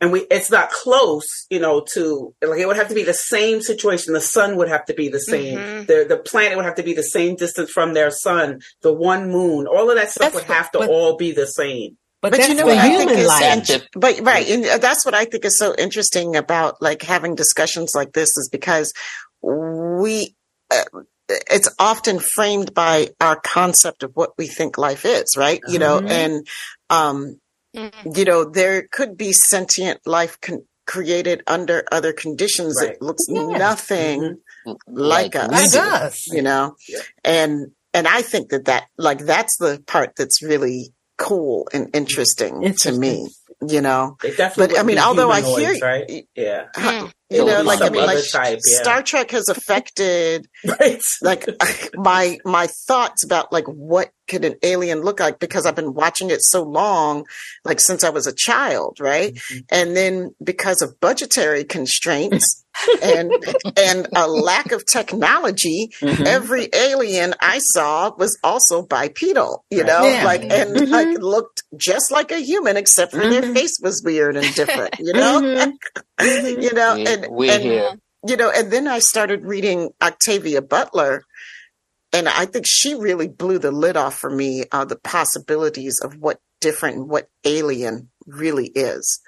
[0.00, 3.14] and we it's not close, you know, to like it would have to be the
[3.14, 4.12] same situation.
[4.12, 5.58] The sun would have to be the same.
[5.58, 5.86] Mhm.
[5.86, 8.60] The the planet would have to be the same distance from their sun.
[8.82, 11.46] The one moon, all of that stuff That's would have to but- all be the
[11.46, 11.96] same.
[12.20, 15.04] But, But you know for what I think is int- But right, and uh, that's
[15.04, 18.94] what I think is so interesting about like having discussions like this is because
[19.42, 20.34] we
[20.70, 20.84] uh,
[21.28, 25.60] it's often framed by our concept of what we think life is, right?
[25.68, 26.10] You know, Mhm.
[26.10, 26.46] and
[26.90, 27.40] um
[27.74, 28.16] Mhm.
[28.16, 32.90] you know there could be sentient life con- created under other conditions Right.
[32.98, 33.46] that looks Yeah.
[33.58, 34.36] nothing
[34.86, 35.48] like us.
[35.50, 35.78] we Like do.
[35.78, 36.26] us.
[36.26, 37.00] you know Yeah.
[37.24, 42.74] and and i think that that like that's the part that's really cool and interesting,
[42.80, 43.28] to me
[43.66, 44.74] you know They definitely.
[44.74, 46.26] but i mean although i hear right?
[46.36, 47.12] Yeah, Mm.
[47.30, 48.80] You know like i mean like type, yeah.
[48.82, 50.46] star trek has affected
[50.80, 51.00] right.
[51.22, 51.46] like
[51.94, 56.30] my my thoughts about like what could an alien look like because I've been watching
[56.30, 57.26] it so long,
[57.62, 59.38] like since I was a child, right?
[59.70, 62.64] And then because of budgetary constraints
[63.02, 63.30] and
[63.76, 66.24] and a lack of technology, Mhm.
[66.24, 70.24] every alien I saw was also bipedal, you know, Yeah.
[70.24, 70.88] like and Mhm.
[70.88, 73.52] like looked just like a human except for their Mhm.
[73.54, 75.56] face was weird and different, you know, Mhm.
[75.66, 75.72] Mhm.
[76.20, 77.90] You know, We, and we're and here.
[78.26, 81.22] you know, and then I started reading Octavia Butler,
[82.12, 86.16] and I think she really blew the lid off for me uh, the possibilities of
[86.18, 89.20] what different and what alien really is.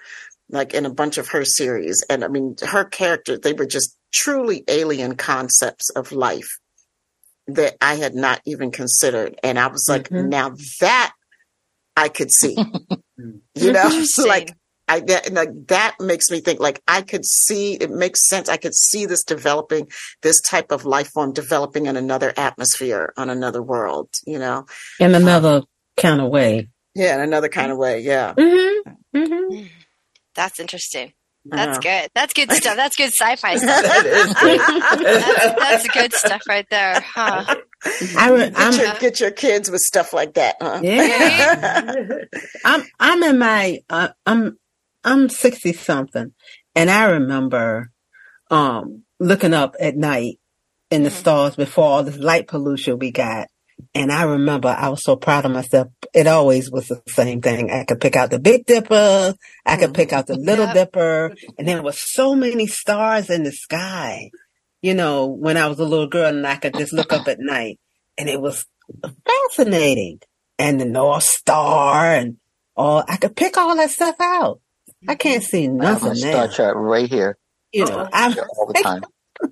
[0.49, 2.05] Like in a bunch of her series.
[2.09, 6.49] And I mean, her character, they were just truly alien concepts of life
[7.49, 9.41] that I had not even considered.
[9.43, 10.29] And I was like, Mhm.
[10.29, 11.15] now that
[11.97, 12.55] I could see,
[13.17, 14.27] you know, Interesting.
[14.29, 14.55] like
[14.89, 18.49] I that, and, like that makes me think like I could see it makes sense.
[18.49, 19.89] I could see this developing,
[20.23, 24.09] this type of life form developing in another atmosphere on another world.
[24.27, 24.67] You know,
[25.01, 25.63] In another
[25.97, 26.69] kind of way.
[26.95, 28.01] yeah, in another kind of way.
[28.01, 29.19] Yeah, Mm-hmm.
[29.19, 29.67] Mm-hmm.
[30.35, 31.13] that's interesting
[31.49, 34.61] that's good that's good stuff that's good sci-fi stuff That is good.
[34.61, 37.55] that's, that's good stuff right there huh
[38.19, 40.81] I would, Get I'm, your get your kids with stuff like that, huh?
[40.83, 42.03] yeah.
[42.65, 44.59] I'm I'm in my uh, I'm
[45.07, 46.33] I'm 60 something
[46.75, 47.91] and I remember,
[48.51, 50.39] um, looking up at night
[50.91, 51.15] in the Mhm.
[51.15, 53.49] stars before all this light pollution we got.
[53.95, 55.89] And I remember I was so proud of myself.
[56.15, 57.71] It always was the same thing.
[57.71, 59.35] I could pick out the Big Dipper.
[59.67, 60.75] I could pick out the Little Yep.
[60.75, 61.35] Dipper.
[61.59, 64.31] And there were so many stars in the sky,
[64.83, 67.39] you know, when I was a little girl and I could just look up at
[67.41, 67.79] night
[68.19, 68.65] and it was
[69.27, 70.21] fascinating.
[70.59, 72.37] And the North Star and
[72.77, 74.61] all, I could pick all that stuff out.
[75.09, 76.49] I can't see I have my nothing star there.
[76.49, 77.39] chart right here,
[77.73, 79.03] You know, I'm, all the time.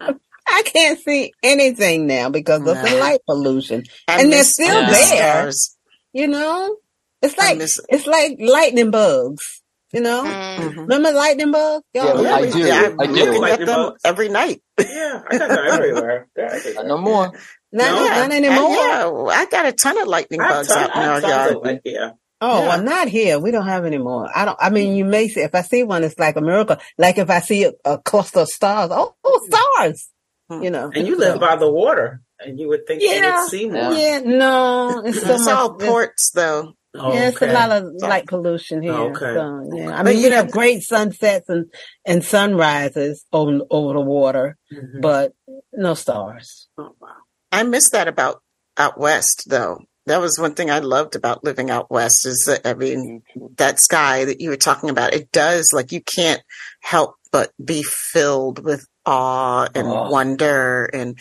[0.47, 3.85] I can't see anything now because of the light pollution.
[4.09, 5.07] I And they're miss- still I there.
[5.53, 5.77] stars.
[6.13, 6.77] You know,
[7.23, 9.63] it's I like miss- it's like lightning bugs.
[9.93, 10.25] You know.
[10.25, 10.77] Mhm.
[10.77, 11.85] remember lightning bugs?
[11.95, 12.59] Yeah, Y'all I remember?
[12.59, 12.71] do.
[12.71, 13.13] I'm I do.
[13.13, 14.01] looking at Lightning them bugs.
[14.05, 14.61] every night.
[14.81, 16.29] Yeah, I got them everywhere.
[16.35, 16.85] They're everywhere.
[16.85, 17.27] No more.
[17.27, 18.05] Not, No.
[18.05, 18.71] not I- anymore.
[18.71, 21.21] yeah, I got a ton of lightning I have bugs out in I have our
[21.21, 21.57] tons yard.
[21.57, 22.11] of, like, yeah.
[22.45, 22.69] Oh, Yeah.
[22.69, 23.39] well, not here.
[23.39, 24.29] We don't have any more.
[24.35, 26.77] I don't, I mean, you may see, if I see one, it's like a miracle.
[26.99, 30.09] Like if I see a, a cluster of stars, oh, oh stars,
[30.51, 30.63] Hmm.
[30.63, 30.91] you know.
[30.95, 33.41] And you live by the water, and you would think you Yeah.
[33.43, 33.93] would see more.
[33.95, 35.55] Yeah, no, it's so It's much.
[35.55, 36.73] all it's- ports, though.
[36.97, 38.93] Oh, Yeah, it's a lot of light pollution here.
[38.93, 39.35] Okay.
[39.35, 41.67] So, yeah, I But mean, you we have great sunsets and,
[42.07, 45.01] and sunrises over, over the water, Mhm.
[45.01, 45.33] but
[45.73, 46.69] no stars.
[46.79, 47.09] Oh, wow.
[47.51, 48.43] I miss that about
[48.77, 49.79] out west, though.
[50.07, 53.23] That was one thing I loved about living out west is that, I mean,
[53.57, 56.43] that sky that you were talking about, it does, like, you can't
[56.83, 61.19] help but be filled with awe and wonder and,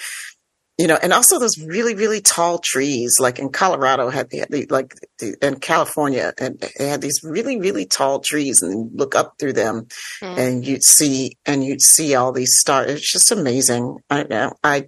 [0.77, 4.65] you know, and also those really, really tall trees, like in Colorado had the, the
[4.69, 9.15] like, the, in California, and they had these really, really tall trees and you look
[9.15, 9.87] up through them
[10.21, 10.37] Mm.
[10.37, 12.91] and you'd see, and you'd see all these stars.
[12.91, 13.99] It's just amazing.
[14.09, 14.53] I know.
[14.63, 14.87] I,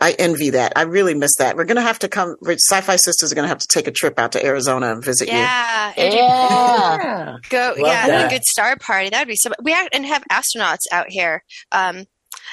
[0.00, 0.72] I envy that.
[0.76, 1.56] I really miss that.
[1.56, 3.90] We're going to have to come, SyFy Sistas are going to have to take a
[3.90, 5.34] trip out to Arizona and visit you.
[5.34, 5.92] Yeah.
[5.96, 7.36] you Yeah.
[7.48, 8.26] Go, Love yeah, that.
[8.26, 9.10] a good star party.
[9.10, 9.50] That would be so.
[9.62, 12.04] We act, and have astronauts out here, um,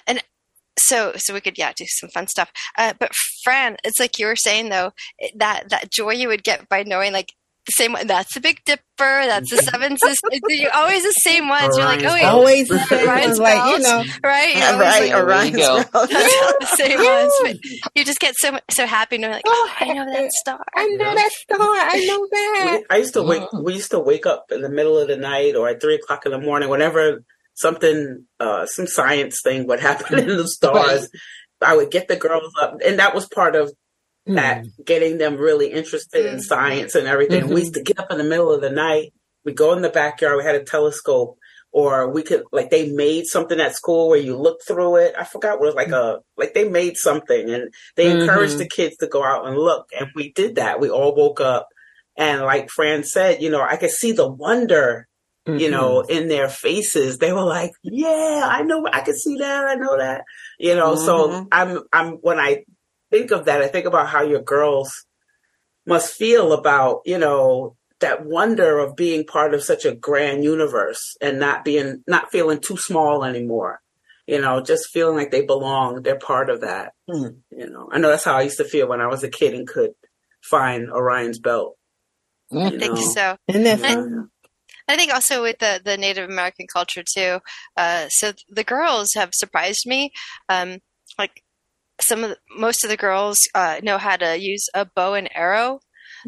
[0.07, 0.23] and
[0.77, 2.51] so so we could yeah do some fun stuff.
[2.77, 3.11] Uh, but
[3.43, 4.91] Fran, it's like you were saying though
[5.35, 7.33] that that joy you would get by knowing like
[7.65, 8.07] the same one.
[8.07, 8.81] That's the Big Dipper.
[8.97, 10.39] That's the Seven Sisters.
[10.49, 11.75] You're always the same ones.
[11.77, 12.33] You're like, oh Orion's yeah, Belt.
[12.35, 14.07] Always the same Ryan's like, you bells.
[14.07, 14.49] know, right.
[14.49, 15.83] You're Yeah, always right, like, you Orion's go.
[15.91, 16.09] Belt.
[16.59, 17.33] the same ones.
[17.83, 20.63] But you just get so so happy knowing like, oh, I know that star.
[20.75, 21.57] I know that star.
[21.61, 22.77] I know that.
[22.89, 23.41] We, I used to wake.
[23.43, 23.63] Mhm.
[23.63, 26.25] We used to wake up in the middle of the night or at three o'clock
[26.25, 27.23] in the morning, whenever
[27.55, 31.09] something, uh, some science thing would happen in the stars.
[31.61, 33.71] I would get the girls up, and that was part of
[34.27, 36.41] that getting them really interested in Mm.
[36.43, 37.47] science and everything.
[37.49, 39.13] We used to get up in the middle of the night.
[39.43, 40.37] We go in the backyard.
[40.37, 41.37] We had a telescope,
[41.71, 45.13] or we could like they made something at school where you look through it.
[45.17, 48.59] I forgot what it was like a like they made something, and they encouraged Mhm.
[48.59, 49.87] the kids to go out and look.
[49.97, 50.79] And we did that.
[50.79, 51.67] We all woke up,
[52.17, 55.07] and like Fran said, you know, I could see the wonder
[55.47, 57.19] you know, in their faces.
[57.19, 58.87] They were like, "Yeah, I know.
[58.91, 59.65] I can see that.
[59.67, 60.23] I know that."
[60.57, 61.47] You know, so Mhm.
[61.51, 62.65] I'm, I'm when I
[63.17, 64.91] think of that, I think about how your girls
[65.85, 71.15] must feel about, you know, that wonder of being part of such a grand universe
[71.21, 73.79] and not being, not feeling too small anymore.
[74.27, 76.01] You know, just feeling like they belong.
[76.01, 76.93] They're part of that.
[77.09, 77.37] Mhm.
[77.51, 79.53] You know, I know that's how I used to feel when I was a kid
[79.53, 79.91] and could
[80.41, 81.77] find Orion's belt.
[82.51, 82.71] Mm.
[82.71, 83.11] you I think know.
[83.13, 83.37] so.
[83.47, 84.29] Isn't that I- fun?
[84.87, 87.39] I think also with the, the Native American culture too.
[87.77, 90.11] Uh, so the girls have surprised me.
[90.49, 90.79] Um,
[91.17, 91.43] like
[92.01, 95.29] some of the, most of the girls uh, know how to use a bow and
[95.35, 95.79] arrow.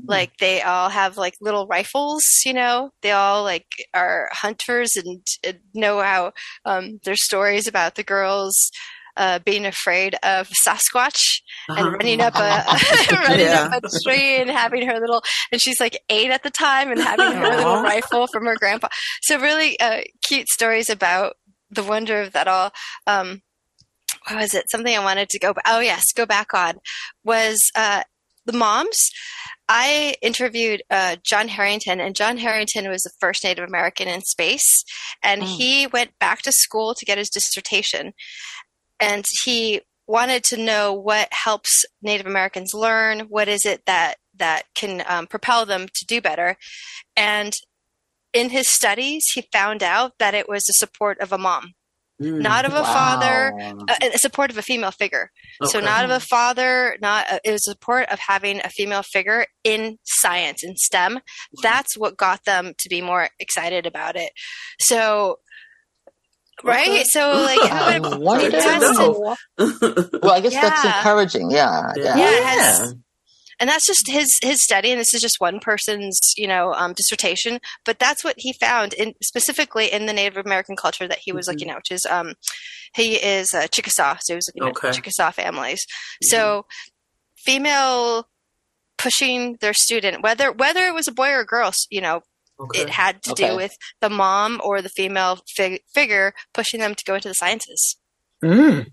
[0.06, 2.92] Like they all have like little rifles, you know.
[3.02, 6.34] They all like are hunters and, and know how.
[6.66, 8.70] Um, there's stories about the girls
[9.16, 11.20] uh, being afraid of Sasquatch
[11.70, 12.64] and running up a
[13.12, 13.70] running Yeah.
[13.74, 17.00] up a tree and having her little and she's like eight at the time and
[17.02, 18.90] having her little rifle from her grandpa.
[19.24, 21.34] So really uh, cute stories about
[21.72, 22.70] the wonder of that all.
[23.08, 23.42] Um,
[24.30, 24.70] what was it?
[24.70, 25.54] Something I wanted to go.
[25.66, 26.76] Oh yes, go back on
[27.24, 28.04] was uh,
[28.46, 29.10] the moms.
[29.70, 34.84] I interviewed uh, John Herrington, and John Herrington was the first Native American in space,
[35.22, 35.58] and Mm.
[35.58, 38.13] he went back to school to get his dissertation,
[39.00, 43.22] and he wanted to know what helps Native Americans learn.
[43.28, 46.56] What is it that that can um, propel them to do better?
[47.18, 47.52] And
[48.34, 51.74] in his studies, he found out that it was the support of a mom,
[52.22, 52.42] Mm.
[52.42, 55.30] not of a father, uh, a support of a female figure.
[55.66, 59.46] So not of a father, not uh, it was support of having a female figure
[59.64, 61.20] in science in STEM.
[61.62, 64.32] That's what got them to be more excited about it.
[64.80, 65.38] So,
[66.64, 66.88] right?
[66.88, 67.04] Okay.
[67.04, 68.48] So like, who I would- wonder.
[68.48, 69.36] it has to-
[70.24, 70.98] Well, I guess that's Yeah.
[70.98, 71.52] encouraging.
[71.52, 71.92] Yeah.
[71.96, 72.18] Yeah.
[72.18, 72.96] yeah, it has
[73.60, 76.93] and that's just his his study and this is just one person's you know um,
[76.93, 81.32] dissertation but that's what he found in specifically in the native american culture that he
[81.32, 81.52] was Mhm.
[81.52, 82.34] looking at which is um
[82.96, 84.88] he is uh, chickasaw so he was looking Okay.
[84.89, 85.86] at chickasaw families
[86.24, 86.65] so
[87.36, 88.28] female
[88.98, 92.22] pushing their student whether whether it was a boy or a girl you know
[92.60, 92.82] Okay.
[92.82, 93.50] it had to Okay.
[93.50, 97.36] do with the mom or the female fig- figure pushing them to go into the
[97.36, 97.98] sciences
[98.43, 98.88] Mm,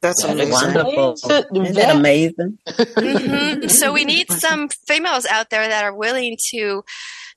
[0.00, 0.52] That's That is amazing.
[0.74, 1.14] wonderful.
[1.24, 2.58] isn't that amazing?
[2.68, 3.70] Mhm.
[3.70, 6.84] So we need some females out there that are willing to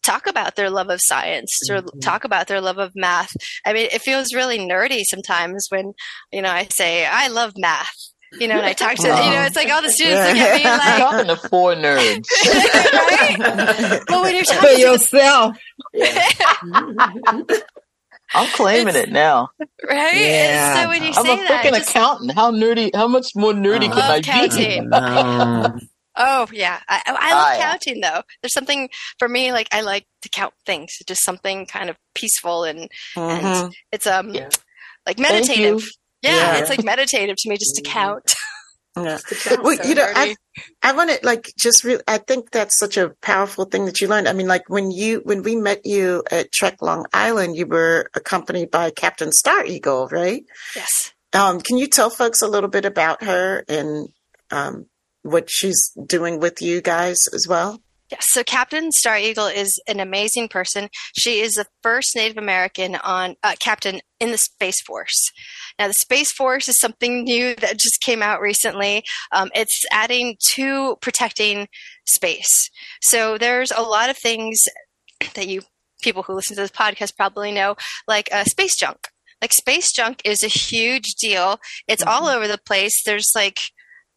[0.04, 2.02] talk about their love of science or Mhm.
[2.02, 3.32] talk about their love of math.
[3.65, 5.93] I mean, it feels really nerdy sometimes when,
[6.32, 7.89] you know, I say, I love math.
[8.39, 10.56] You know, and I talk to, you know, it's like all the students look at
[10.56, 12.26] me I'm like, talking to four nerds.
[12.45, 14.02] right?
[14.08, 15.58] But when you're For talking to yourself.
[18.34, 19.50] I'm claiming it now.
[19.60, 20.15] right?
[20.15, 20.78] Yeah.
[20.78, 22.32] And so when you I'm say a that, freaking just, accountant.
[22.34, 22.96] How nerdy?
[22.96, 23.94] How much more nerdy Oh.
[23.94, 24.89] can I Love counting.
[24.89, 25.78] be?
[26.13, 26.17] No.
[26.17, 27.62] oh yeah, I, I love Ah, yeah.
[27.72, 28.22] counting though.
[28.41, 32.63] There's something for me, like I like to count things, just something kind of peaceful
[32.65, 33.72] and Mhm.
[33.91, 34.50] It's um Yeah.
[35.08, 35.82] like Thank meditative.
[35.82, 35.89] you.
[36.22, 36.58] Yeah, Yeah.
[36.60, 38.34] it's like meditative to me just to count.
[38.97, 39.17] Yeah.
[39.17, 40.36] So you know, I.
[40.84, 44.10] I want to like just really, I think that's such a powerful thing that you
[44.10, 44.27] learned.
[44.27, 48.10] I mean, like when you, when we met you at Trek Long Island, you were
[48.13, 50.43] accompanied by Captain Star Eagle, right?
[50.75, 51.13] Yes.
[51.32, 54.10] Um, can you tell folks a little bit about her and,
[54.51, 54.88] um,
[55.21, 57.80] what she's doing with you guys as well?
[58.12, 58.26] Yes.
[58.32, 60.89] So Captain Star Eagle is an amazing person.
[61.17, 65.32] She is the first Native American on uh, captain in the Space Force.
[65.80, 69.04] Now, the Space Force is something new that just came out recently.
[69.32, 71.69] Um, it's adding to protecting
[72.06, 72.69] space.
[73.02, 74.60] So there's a lot of things
[75.34, 75.62] that you
[76.02, 77.76] people who listen to this podcast probably know,
[78.08, 79.08] like uh, space junk.
[79.41, 81.60] Like space junk is a huge deal.
[81.88, 83.02] It's all over the place.
[83.04, 83.60] There's like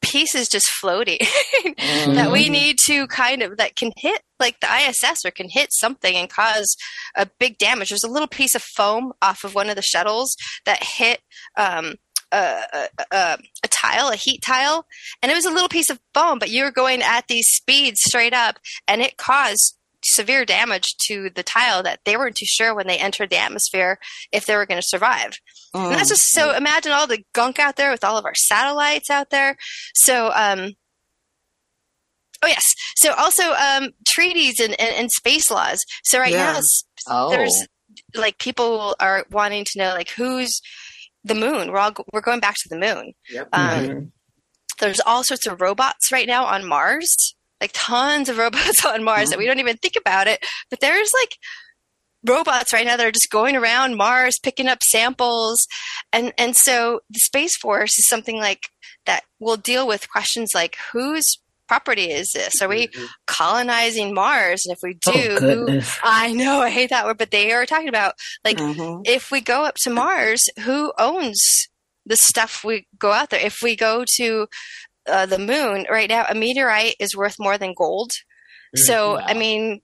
[0.04, 1.18] pieces just floating
[1.76, 5.72] that we need to kind of that can hit like the ISS or can hit
[5.72, 6.76] something and cause
[7.14, 7.90] a big damage.
[7.90, 10.36] There's a little piece of foam off of one of the shuttles
[10.66, 11.20] that hit
[11.56, 11.94] um,
[12.32, 14.86] a, a, a, a tile, a heat tile,
[15.22, 18.00] and it was a little piece of foam, but you were going at these speeds
[18.04, 19.73] straight up, and it caused
[20.04, 23.98] severe damage to the tile that they weren't too sure when they entered the atmosphere
[24.32, 25.32] if they were going to survive.
[25.72, 29.10] And that's just so imagine all the gunk out there with all of our satellites
[29.10, 29.56] out there.
[29.94, 30.72] So, um,
[32.42, 32.62] oh yes.
[32.96, 35.84] So also um, treaties and, and, and space laws.
[36.04, 36.52] So right Yeah.
[36.54, 36.60] now,
[37.08, 37.66] Oh, there's
[38.14, 40.60] like people are wanting to know like who's
[41.22, 41.70] the moon.
[41.72, 43.12] We're all we're going back to the moon.
[43.30, 43.48] Yep.
[43.52, 44.10] Um, Mhm.
[44.80, 47.34] There's all sorts of robots right now on Mars,
[47.64, 50.44] like tons of robots on Mars that we don't even think about it.
[50.70, 51.36] But there's like
[52.26, 55.66] robots right now that are just going around Mars picking up samples,
[56.12, 58.68] and and so the Space Force is something like
[59.06, 61.24] that will deal with questions like whose
[61.66, 62.60] property is this?
[62.60, 63.08] Are we Mhm.
[63.26, 64.62] colonizing Mars?
[64.66, 65.98] And if we do, Oh.
[66.02, 69.00] I know I hate that word, but they are talking about like Mhm.
[69.06, 71.40] if we go up to Mars, who owns
[72.04, 73.40] the stuff we go out there?
[73.40, 74.46] If we go to
[75.06, 78.12] uh, the moon right now, a meteorite is worth more than gold.
[78.76, 79.24] So, Mhm.
[79.26, 79.82] I mean,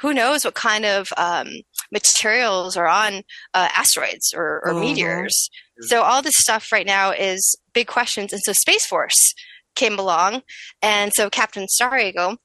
[0.00, 1.48] who knows what kind of um,
[1.92, 3.22] materials are on
[3.54, 4.80] uh, asteroids or, or Mhm.
[4.80, 5.50] meteors?
[5.80, 8.32] So, all this stuff right now is big questions.
[8.32, 9.34] And so, Space Force
[9.74, 10.42] came along.
[10.82, 12.36] And so, Captain Star Eagle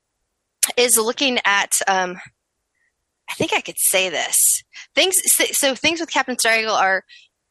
[0.77, 1.73] is looking at.
[1.87, 2.19] Um,
[3.27, 4.37] I think I could say this.
[4.93, 5.15] Things
[5.53, 7.03] so things with Captain Star Eagle are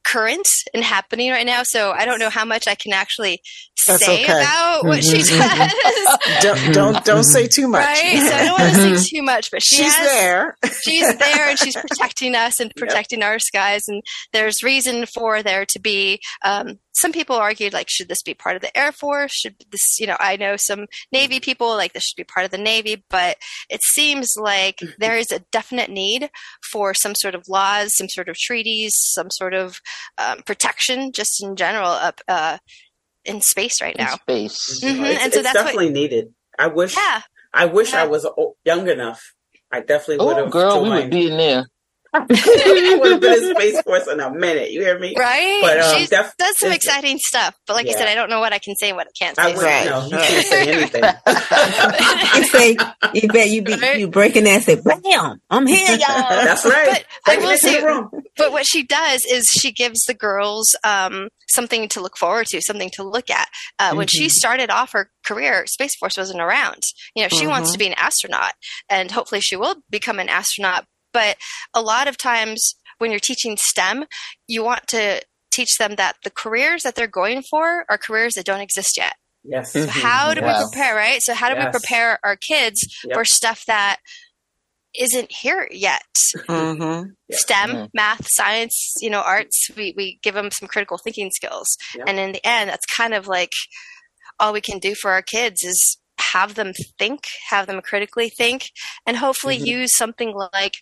[0.04, 1.62] current and happening right now.
[1.64, 3.40] So I don't know how much I can actually
[3.86, 4.32] That's say okay.
[4.32, 6.42] about what she mm-hmm, mm-hmm.
[6.42, 6.42] does.
[6.42, 7.84] Don't, don't, don't say too much.
[7.84, 9.16] Right, so I don't want to say mm-hmm.
[9.16, 10.56] too much, but she She's has, there.
[10.82, 13.82] she's there and she's protecting us and protecting our skies.
[13.88, 16.20] And there's reason for there to be.
[16.44, 19.32] Um, some people argued like, should this be part of the Air Force?
[19.32, 22.50] Should this, you know, I know some Navy people like this should be part of
[22.50, 23.36] the Navy, but
[23.68, 26.30] it seems like there is a definite need
[26.72, 29.80] for some sort of laws, some sort of treaties, some sort of
[30.18, 32.58] um, protection, just in general, up uh,
[33.24, 34.14] in space right in now.
[34.16, 34.80] space.
[34.82, 36.32] Mhm, It's, and so it's that's what- definitely needed.
[36.58, 36.96] I wish.
[36.96, 38.02] Yeah, I wish Yeah.
[38.04, 38.26] I was
[38.64, 39.20] young enough.
[39.72, 40.50] I definitely would Oh, have.
[40.52, 41.10] girl, we would joined.
[41.10, 41.64] be in there.
[42.14, 44.70] I would have been in Space Force in a minute.
[44.70, 45.14] You hear me?
[45.18, 45.58] right.
[45.62, 48.40] But um, She's def- does some exciting stuff, but like I said, I don't know
[48.40, 49.42] what I can say, and what I can't say.
[49.42, 49.86] I would Right.
[49.86, 50.04] no.
[50.06, 51.04] You can't say anything.
[52.34, 52.76] You say,
[53.14, 53.98] you bet you be Right.
[53.98, 54.62] you breaking that.
[54.62, 55.40] Say, bam!
[55.50, 55.98] I'm here, y'all.
[55.98, 57.04] That's right.
[57.24, 57.82] But I will say,
[58.36, 62.60] but what she does is she gives the girls um, something to look forward to,
[62.60, 63.48] something to look at.
[63.78, 66.82] Uh, When she started off her career, Space Force wasn't around.
[67.14, 67.72] You know, she wants Mhm.
[67.74, 68.52] to be an astronaut,
[68.88, 70.84] and hopefully she will become an astronaut.
[71.14, 71.38] But
[71.72, 74.04] a lot of times when you're teaching STEM,
[74.46, 78.44] you want to teach them that the careers that they're going for are careers that
[78.44, 79.14] don't exist yet.
[79.44, 79.72] Yes.
[79.72, 79.88] Mhm.
[79.88, 80.58] How do Yes.
[80.64, 81.22] we prepare, right?
[81.22, 83.14] So how do we prepare our kids Yep.
[83.14, 83.98] for stuff that
[84.98, 86.02] isn't here yet?
[86.48, 87.10] Mm-hmm.
[87.28, 87.36] Yeah.
[87.36, 87.88] STEM, Mhm.
[87.94, 91.76] math, science, you know, arts, we, we give them some critical thinking skills.
[91.94, 92.04] Yeah.
[92.06, 93.52] And in the end, that's kind of like
[94.40, 95.98] all we can do for our kids is
[96.32, 97.20] have them think,
[97.50, 98.70] have them critically think,
[99.06, 99.66] and hopefully Mhm.
[99.66, 100.74] use something like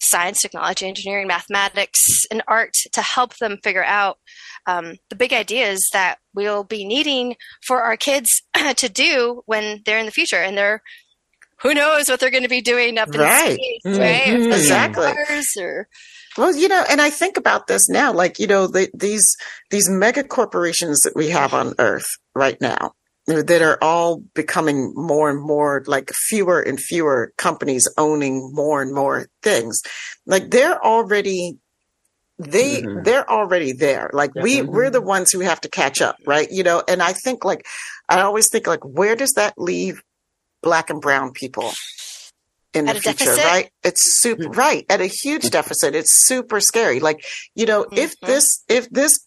[0.00, 4.18] science, technology, engineering, mathematics, and art to help them figure out
[4.66, 8.42] um, the big ideas that we'll be needing for our kids
[8.76, 10.36] to do when they're in the future.
[10.36, 10.82] And they're,
[11.62, 13.58] who knows what they're going to be doing up in Right.
[13.58, 14.22] space, right?
[14.28, 14.52] If Mhm.
[14.52, 15.06] Exactly.
[15.58, 15.88] Or
[16.36, 19.26] Well, you know, and I think about this now, like, you know, the, these,
[19.70, 22.92] these mega corporations that we have on earth right now
[23.28, 28.94] that are all becoming more and more like fewer and fewer companies owning more and
[28.94, 29.82] more things.
[30.24, 31.58] Like they're already,
[32.38, 33.04] they, Mhm.
[33.04, 34.08] they're already there.
[34.14, 34.42] Like Yeah.
[34.42, 34.68] we, Mhm.
[34.68, 36.50] we're the ones who have to catch up, right?
[36.50, 37.66] You know, and I think like,
[38.08, 40.02] I always think like, where does that leave
[40.62, 41.72] black and brown people?
[42.74, 43.44] In the At a future, deficit?
[43.44, 43.70] right?
[43.82, 45.94] It's super right at a huge deficit.
[45.94, 47.00] It's super scary.
[47.00, 47.24] Like,
[47.54, 48.26] you know, if Mhm.
[48.26, 49.18] this, if this,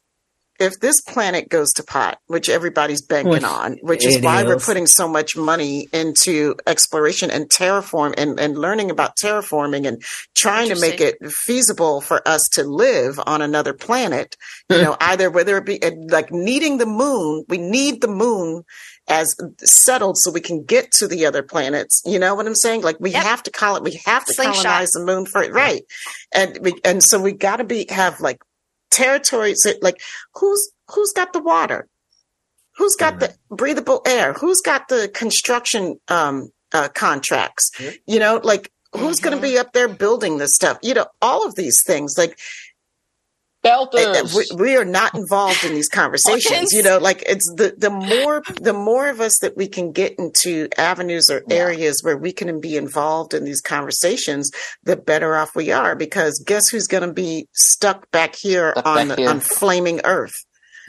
[0.62, 4.44] if this planet goes to pot, which everybody's banking Which on, which is it why
[4.44, 10.02] we're putting so much money into exploration and terraform and, and learning about terraforming and
[10.36, 14.38] trying to make it feasible for us to live on another planet,
[14.70, 14.84] you hmm.
[14.84, 18.64] know, either whether it be like needing the moon, we need the moon
[19.08, 22.02] as settled so we can get to the other planets.
[22.06, 22.82] You know what I'm saying?
[22.82, 23.24] Like we Yep.
[23.24, 24.64] have to call it, we have to Slingshot.
[24.64, 25.52] colonize the moon for it.
[25.52, 25.84] Right.
[26.32, 28.38] And we, and so we got to be, have like
[28.92, 30.02] territories like
[30.36, 31.88] who's, who's got the water?
[32.78, 34.34] Who's got the breathable air?
[34.34, 37.70] Who's got the construction, um, uh, contracts?
[38.08, 40.78] You know, like who's going to be up there building this stuff?
[40.82, 42.40] You know, all of these things, like
[43.64, 44.36] Belters.
[44.36, 46.74] we, we are not involved in these conversations Organs.
[46.74, 50.16] you know like it's the the more the more of us that we can get
[50.18, 51.58] into avenues or Yeah.
[51.58, 54.50] areas where we can be involved in these conversations
[54.84, 58.86] the better off we are because guess who's going to be stuck back here Stuck
[58.88, 59.30] on back here.
[59.30, 60.34] on flaming earth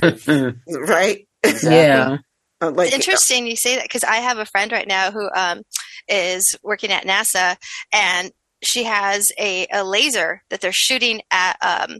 [0.02, 1.76] right Exactly.
[1.76, 2.16] yeah.
[2.60, 5.28] Uh, like It's interesting you say that because I have a friend right now who
[5.34, 5.62] um,
[6.08, 7.56] is working at NASA
[7.92, 8.30] and
[8.64, 11.98] she has a, a laser that they're shooting at um,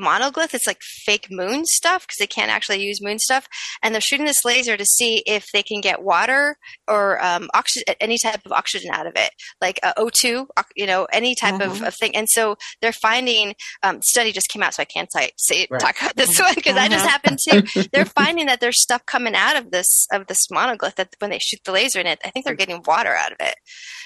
[0.00, 0.54] monoglyph.
[0.54, 3.46] It's like fake moon stuff because they can't actually use moon stuff.
[3.82, 6.56] And they're shooting this laser to see if they can get water
[6.88, 9.30] or um, oxygen, any type of oxygen out of it,
[9.60, 10.46] like uh, O2,
[10.76, 11.86] you know, any type of, Mhm.
[11.88, 12.16] of thing.
[12.16, 15.80] And so they're finding, um, study just came out, so I can't say, say Right.
[15.80, 19.34] talk about this one because I just happened to they're finding that there's stuff coming
[19.34, 22.30] out of this of this monoglyph that when they shoot the laser in it, I
[22.30, 23.54] think they're getting water out of it.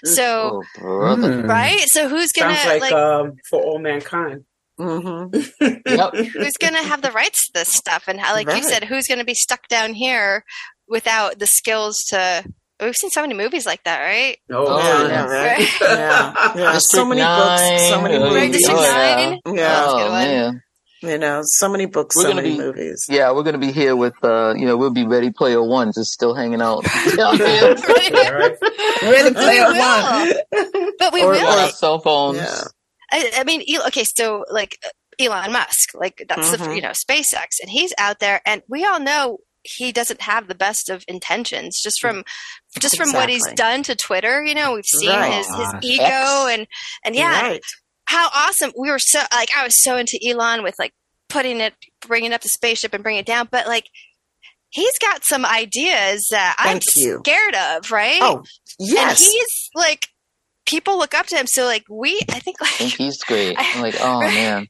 [0.04, 0.80] So Oh.
[0.80, 1.48] Mm.
[1.48, 4.44] right, so who's gonna Sounds like, like, um, for all mankind.
[4.78, 5.82] Mhm.
[5.86, 6.14] Yep.
[6.34, 8.04] who's gonna have the rights to this stuff?
[8.08, 8.62] And how, like Right.
[8.62, 10.44] you said, who's gonna be stuck down here
[10.88, 12.44] without the skills to?
[12.82, 14.36] We've seen so many movies like that, right?
[14.50, 15.08] Oh, Oh, yeah, yeah.
[15.08, 15.80] yeah, right Right.
[15.80, 16.78] yeah, yeah.
[16.78, 19.54] so District many books so many Nine, Right, movies District Oh, yeah.
[19.54, 20.60] Yeah Oh good man.
[21.02, 23.70] you know so many books We're so gonna many be- movies Yeah, we're gonna be
[23.72, 26.84] here with uh, you know, we'll be ready player one, just still hanging out.
[27.16, 27.76] down here.
[27.78, 28.56] All right.
[29.02, 29.78] Ready We player will.
[29.78, 30.92] one.
[30.98, 31.46] But we Or- will.
[31.46, 32.38] on our cell phones.
[33.14, 33.30] Yeah.
[33.36, 34.82] I, I mean, okay, so like
[35.20, 36.76] Elon Musk, like that's the Mhm.
[36.76, 40.54] you know SpaceX, and he's out there, and we all know he doesn't have the
[40.54, 42.24] best of intentions just from
[42.80, 44.42] just from what he's done to Twitter.
[44.44, 45.32] You know, we've seen Right.
[45.32, 45.80] his his Gosh.
[45.82, 46.52] ego X.
[46.58, 46.66] and
[47.04, 47.62] and yeah, right
[48.06, 50.92] how awesome we were so like I was so into Elon with like
[51.30, 51.72] putting it
[52.06, 53.86] bringing up the spaceship and bringing it down, but like.
[54.70, 57.20] He's got some ideas that I'm you.
[57.24, 58.18] scared of, right?
[58.20, 58.42] oh
[58.80, 60.08] yes And he's like,
[60.66, 61.46] people look up to him.
[61.46, 63.56] So, like, we, I think, I think like, he's great.
[63.58, 64.66] I'm like, oh man.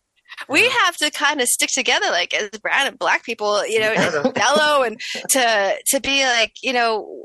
[0.48, 3.92] we have to kind of stick together, like, as brown and black people, you know,
[3.92, 4.22] Yeah.
[4.34, 7.24] fellow, and to to be like, you know,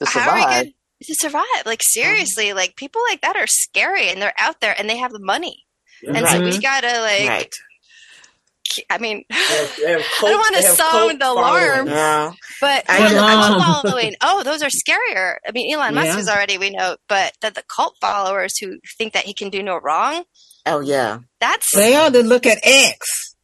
[0.00, 0.72] To how are we going
[1.02, 1.44] to survive?
[1.66, 5.12] Like, seriously, like, people like that are scary, and they're out there, and they have
[5.12, 5.64] the money,
[6.06, 7.54] and so we gotta like, right
[8.88, 12.36] I mean, They have- they have I don't want to sound cult alarm, followings.
[12.62, 13.20] Yeah but I yeah, the
[13.64, 15.36] cult following, oh, those are scarier.
[15.46, 16.18] I mean, Elon Musk Yeah.
[16.18, 19.62] is already we know, but that the cult followers who think that he can do
[19.62, 20.24] no wrong,
[20.66, 23.34] oh yeah that's They ought to look at X.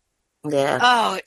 [0.48, 1.18] yeah oh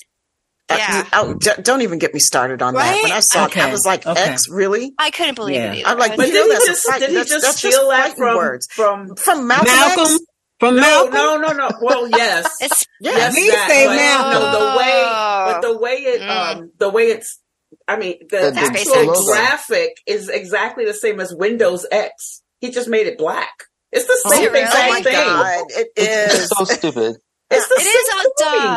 [0.72, 1.04] Uh, yeah.
[1.14, 3.02] oh, d- don't even get me started on that.
[3.04, 4.22] When I saw it, I was like, okay.
[4.22, 4.94] X, really?
[5.00, 5.74] I couldn't believe Yeah.
[5.74, 5.88] it either.
[5.90, 7.44] I'm like, But was- You know did he that's just fight- did he that's- just
[7.46, 8.68] that's just steal that from words.
[8.76, 10.20] from From Malcolm, Malcolm X?
[10.60, 11.14] from no, Malcolm.
[11.14, 11.70] no, no, no.
[11.82, 14.32] Well, yes, it's yes, Please that, say but Malcolm.
[14.44, 15.46] no, the way, Oh.
[15.54, 16.30] but the way it, Mm.
[16.60, 17.40] um, the way it's,
[17.88, 19.22] I mean, the, The- the actual logo.
[19.26, 22.41] graphic is exactly the same as Windows X.
[22.59, 23.51] He just made it black.
[23.91, 24.61] It's the Is same it really?
[24.61, 25.13] exact Oh my thing.
[25.13, 27.15] God, it It's so stupid.
[27.51, 28.34] It's the it is same all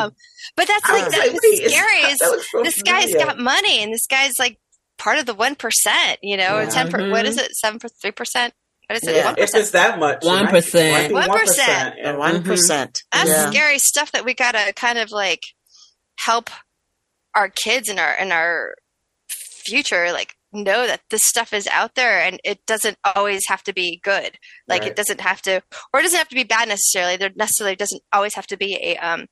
[0.08, 0.12] dumb.
[0.56, 3.82] But that's like was that, like, wait, scary is that so this guy's got money
[3.82, 4.58] and this guy's like
[4.96, 6.18] part of the one percent.
[6.22, 6.70] You know, Yeah.
[6.70, 6.90] ten.
[6.90, 7.28] Per, what Mhm.
[7.28, 7.54] is it?
[7.54, 8.54] Seven for three percent.
[8.88, 9.16] What is it?
[9.16, 9.24] Yeah.
[9.26, 9.60] One If percent.
[9.62, 11.10] it's that much, 1%.
[11.10, 11.94] 1%.
[11.98, 12.16] Yeah.
[12.16, 13.02] One percent.
[13.12, 13.50] That's Yeah.
[13.50, 15.42] scary stuff that we gotta kind of like
[16.16, 16.48] help
[17.34, 18.74] our kids and our and our
[19.64, 23.72] future like know that this stuff is out there and it doesn't always have to
[23.72, 24.36] be good
[24.68, 24.90] like Right.
[24.90, 28.02] it doesn't have to or it doesn't have to be bad necessarily there necessarily doesn't
[28.12, 29.26] always have to be a um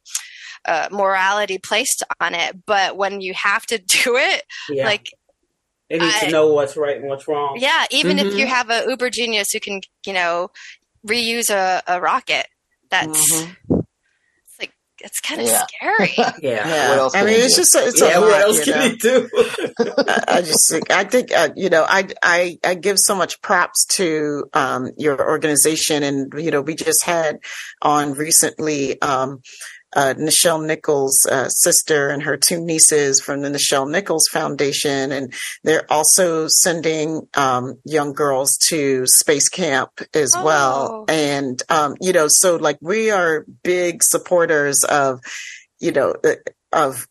[0.65, 4.87] uh, morality placed on it but when you have to do it Yeah.
[4.87, 5.07] like
[5.91, 7.59] they need I- to know what's right and what's wrong.
[7.61, 8.37] yeah even if Mhm.
[8.39, 10.51] you have a uber genius who can you know
[11.07, 12.47] reuse a, a rocket
[12.91, 13.80] that's Mhm.
[15.03, 15.63] It's kind of Yeah.
[15.67, 16.69] scary Yeah.
[16.69, 16.89] Yeah.
[16.91, 17.63] What else I mean, it's do?
[17.63, 18.89] just it's Yeah, a what else you can know?
[18.91, 19.29] he do?
[20.09, 23.41] I, I just think I think uh, you know I I I give so much
[23.43, 27.39] props to um, your organization, and you know we just had
[27.83, 29.01] on recently.
[29.03, 29.41] Um,
[29.95, 35.33] uh, Nichelle Nichols' uh, sister and her two nieces from the Nichelle Nichols Foundation, and
[35.65, 40.45] they're also sending um, young girls to space camp as Oh.
[40.45, 41.05] well.
[41.09, 45.21] And um, you know, so like we are big supporters of,
[45.81, 46.35] you know, uh,
[46.73, 47.07] of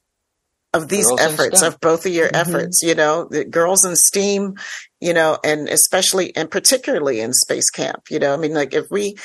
[0.71, 2.35] of these Girls efforts of both of your Mhm.
[2.35, 4.53] efforts you know the girls in steam
[5.01, 8.85] you know and especially and particularly in space camp you know i mean like if
[8.91, 9.15] we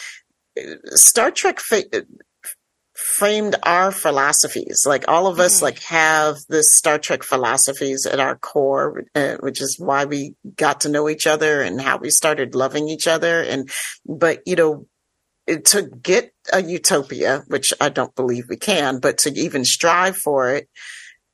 [0.95, 1.85] star trek fa-
[3.19, 4.83] framed our philosophies.
[4.87, 5.62] Like all of us Mhm.
[5.62, 10.81] like have this star trek philosophies at our core uh, which is why we got
[10.83, 13.41] to know each other and how we started loving each other.
[13.43, 13.71] And
[14.07, 14.87] but you know
[15.47, 20.51] to get a utopia which i don't believe we can but to even strive for
[20.55, 20.69] it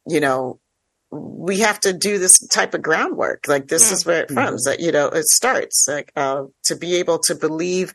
[0.05, 0.59] you know
[1.13, 3.47] we have to do this type of groundwork.
[3.49, 4.63] Like this is where it comes.
[4.65, 7.93] That you know it starts like uh to be able to believe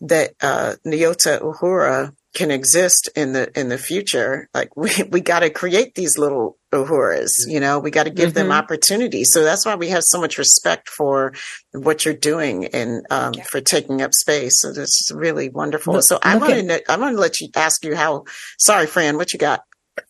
[0.00, 5.40] that uh Nyota Uhura can exist in the in the future like we we got
[5.40, 7.78] to create these little Uhuras you know?
[7.78, 8.58] We got to give them Mhm.
[8.58, 9.24] opportunity.
[9.24, 11.34] So that's why we have so much respect for
[11.72, 13.42] what you're doing and um Yeah.
[13.44, 14.54] for taking up space.
[14.60, 15.94] So this is really wonderful.
[15.94, 18.24] Look- so I want to I want to let you ask you how
[18.58, 19.60] sorry Fran what you got?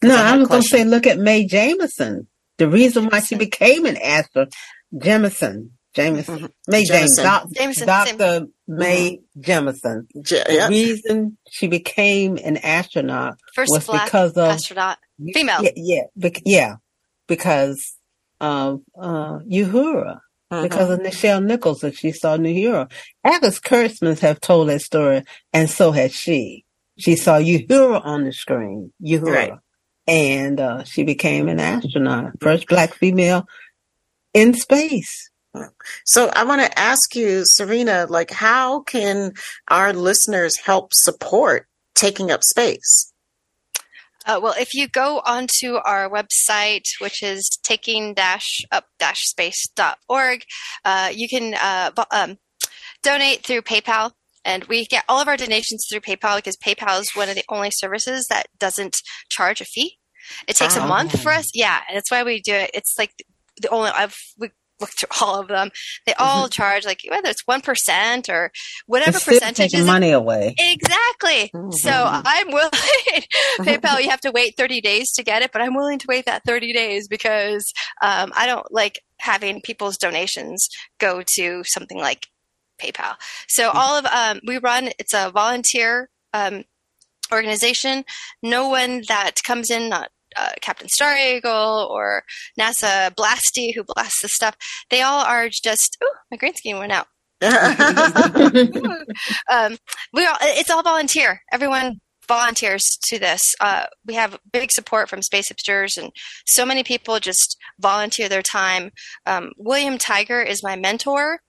[0.03, 2.27] No, I I was going to say, look at Mae Jemison.
[2.59, 4.47] The reason why she became an actor,
[4.95, 6.51] Jemison, Jemison, Mhm.
[6.68, 7.22] Mae James, Jemison.
[7.22, 8.47] doc, Jemison, Dr.
[8.66, 10.07] Mae Jemison.
[10.22, 14.99] J- The reason she became an astronaut first was black because of astronaut
[15.34, 16.74] female Yeah, yeah, bec- yeah,
[17.28, 17.95] because
[18.40, 20.20] of uh, Uhura,
[20.53, 20.62] Mhm.
[20.62, 22.90] because of Nichelle Nichols that she saw Uhura.
[23.24, 25.22] Alex Kurtzman have told that story,
[25.53, 26.64] and so has she.
[26.99, 29.53] She saw Uhura on the screen, Uhura, Right.
[30.07, 33.47] and uh, she became an astronaut, first black female
[34.34, 35.28] in space.
[36.07, 39.32] So I want to ask you, Czarina, like how can
[39.68, 43.12] our listeners help support taking up space?
[44.24, 50.44] Uh, well, if you go onto our website, which is taking-up-space.org,
[50.84, 52.38] uh, you can uh, um,
[53.03, 54.12] donate through PayPal.
[54.44, 57.44] And we get all of our donations through PayPal because PayPal is one of the
[57.48, 58.96] only services that doesn't
[59.30, 59.98] charge a fee.
[60.48, 60.82] It takes Oh.
[60.82, 61.46] a month for us.
[61.55, 62.72] Yeah, and that's why we do it.
[62.74, 63.12] It's like
[63.61, 64.50] the only I've we
[64.83, 65.70] looked through all of them.
[66.07, 68.51] They all charge like whether it's one percent or
[68.87, 70.55] whatever It's percentage is money away.
[70.59, 71.51] Exactly.
[71.53, 72.22] So Mhm.
[72.24, 72.70] I'm willing.
[73.61, 76.26] PayPal, you have to wait 30 days to get it, but I'm willing to wait
[76.26, 77.72] that 30 days because
[78.03, 80.68] um, I don't like having people's donations
[80.99, 82.26] go to something like
[82.80, 83.14] PayPal.
[83.49, 84.91] So all of um, we run.
[84.99, 86.64] It's a volunteer um,
[87.33, 88.05] organization.
[88.43, 92.22] No one that comes in, not uh, Captain Star Eagle or
[92.59, 94.57] NASA Blasty, who blasts the stuff.
[94.91, 95.97] They all are just.
[96.03, 97.07] Oh, my green screen went out
[97.43, 97.51] um,
[100.12, 101.43] we all, it's all volunteer.
[101.51, 103.41] Everyone volunteers to this.
[103.61, 106.12] Uh, we have big support from Space Hipsters, and
[106.47, 108.93] so many people just volunteer their time.
[109.26, 111.41] Um, William Tiger is my mentor.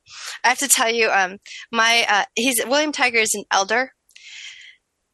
[0.44, 1.38] I have to tell you, um,
[1.72, 3.92] my uh, he's William Tiger is an elder.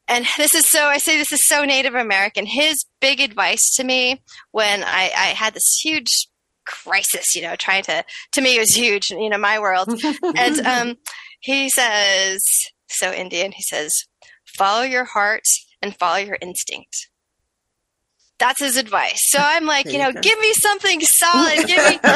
[0.09, 2.47] And this is so, I say this is so Native American.
[2.47, 6.27] His big advice to me when I, I had this huge
[6.65, 8.03] crisis, you know, trying to,
[8.33, 9.87] to me it was huge, you know, my world
[10.35, 10.95] and um,
[11.41, 12.41] he says,
[12.89, 13.93] so Indian, he says,
[14.57, 15.43] follow your heart
[15.81, 17.08] and follow your instinct.
[18.39, 19.19] That's his advice.
[19.29, 20.21] So I'm like, you you know, go.
[20.21, 21.67] give me something solid.
[21.67, 21.99] Give me.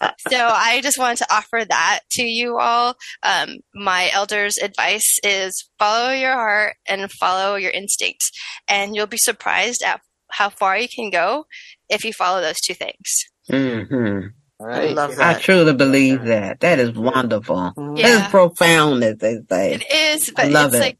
[0.28, 2.94] So I just wanted to offer that to you all.
[3.22, 8.20] Um, my elder's advice is follow your heart and follow your instinct,
[8.68, 10.00] and you'll be surprised at
[10.30, 11.46] how far you can go
[11.88, 13.24] if you follow those two things.
[13.50, 14.20] hmm
[14.60, 14.94] All I right.
[14.94, 16.60] love I truly believe that.
[16.60, 17.72] That is wonderful.
[17.76, 17.96] Mhm.
[17.96, 18.30] That is Yeah.
[18.30, 19.72] profound, as they say.
[19.74, 20.80] It is, but I love it's it.
[20.80, 20.98] like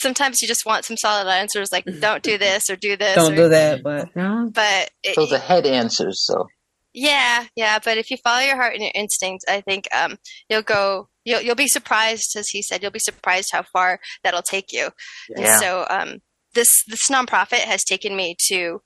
[0.00, 3.32] sometimes you just want some solid answers like don't do this or do this Don't
[3.32, 4.50] or, do that, but no.
[4.52, 6.24] but it, Those are head answers.
[6.24, 6.48] So
[6.92, 10.62] yeah yeah but if you follow your heart and your instincts i think um you'll
[10.62, 14.72] go you'll you'll be surprised as he said you'll be surprised how far that'll take
[14.72, 14.88] you
[15.36, 16.18] and so um
[16.54, 18.82] this this nonprofit has taken me to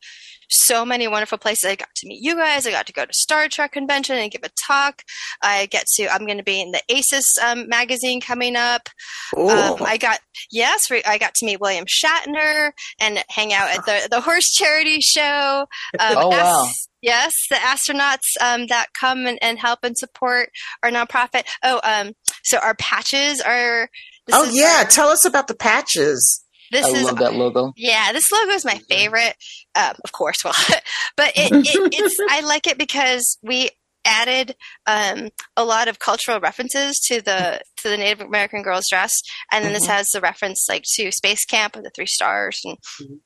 [0.49, 1.69] so many wonderful places.
[1.71, 2.67] I got to meet you guys.
[2.67, 5.03] I got to go to Star Trek convention and give a talk.
[5.43, 6.09] I get to.
[6.13, 8.89] I'm going to be in the ACES um, magazine coming up.
[9.37, 10.19] Um, I got
[10.51, 15.01] yes, I got to meet William Shatner and hang out at the the horse charity
[15.01, 15.67] show.
[15.99, 16.69] Um, Oh, wow.
[17.03, 20.49] Yes, the astronauts um, that come and, and help and support
[20.83, 21.43] our nonprofit.
[21.63, 23.91] Oh, um, so our patches are.
[24.33, 26.44] Oh yeah, our- tell us about the patches.
[26.75, 27.73] This I is love that logo.
[27.77, 29.35] yeah, this logo is my favorite.
[29.75, 30.55] Um, of course, well,
[31.17, 33.71] but it, it, it's I like it because we
[34.07, 34.55] added
[34.87, 39.13] um, a lot of cultural references to the to the Native American girl's dress,
[39.51, 39.91] and then this Mhm.
[39.97, 43.19] has the reference like to Space Camp with the three stars, and Mhm.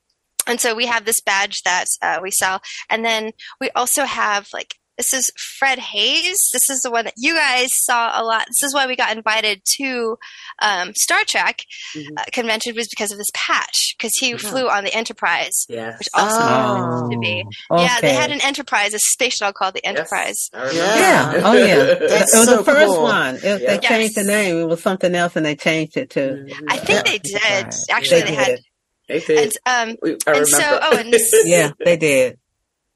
[0.47, 4.49] and so we have this badge that uh, we sell, and then we also have
[4.53, 4.77] like.
[4.99, 6.51] This is Fred Haise.
[6.53, 8.47] This is the one that you guys saw a lot.
[8.49, 10.19] This is why we got invited to
[10.61, 11.63] um, Star Trek
[11.95, 12.07] Mhm.
[12.19, 15.99] uh, convention was because of this patch because he flew on the Enterprise, Yes.
[16.01, 17.01] which also Oh.
[17.03, 17.45] used to be.
[17.71, 17.83] okay.
[17.85, 20.51] Yeah, they had an Enterprise, a space shuttle called the Enterprise.
[20.53, 20.81] I remember.
[20.81, 21.41] Yeah.
[21.45, 21.77] Oh, yeah.
[22.09, 23.03] That's it was so the first cool.
[23.05, 23.37] one.
[23.37, 23.77] It, Yeah.
[23.77, 24.59] They changed the name.
[24.63, 26.45] It was something else, and they changed it to.
[26.69, 27.03] I think Yeah.
[27.13, 27.35] they did.
[27.43, 27.75] Right.
[27.91, 28.47] Actually, They they, had.
[28.47, 28.61] did.
[29.09, 29.53] They did.
[29.65, 30.81] And, um, We- I and so, remember.
[30.83, 32.39] oh, and this, Yeah, they did.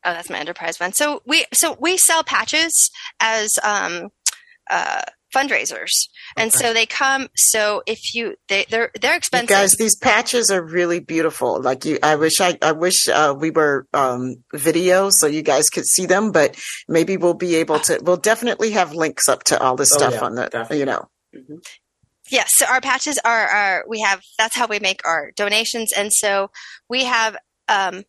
[0.05, 0.93] Oh, that's my Enterprise one.
[0.93, 2.91] So we, so we sell patches
[3.21, 4.09] as um,
[4.71, 5.03] uh,
[5.35, 5.91] fundraisers,
[6.37, 7.29] and so they come.
[7.37, 9.49] So if you, they, they're they're You expensive.
[9.49, 11.61] guys, these patches are really beautiful.
[11.63, 15.69] Like you, I wish I, I wish uh, we were um, video so you guys
[15.71, 16.33] could see them.
[16.33, 16.57] But
[16.89, 17.99] maybe we'll be able to.
[18.03, 20.43] We'll definitely have links up to all this Oh, stuff yeah, on the.
[20.49, 20.79] definitely.
[20.81, 21.09] You know.
[21.35, 21.65] Mhm.
[22.31, 26.11] Yes, so our patches are, are we have that's how we make our donations, and
[26.13, 26.51] so
[26.89, 27.37] we have
[27.69, 28.05] um,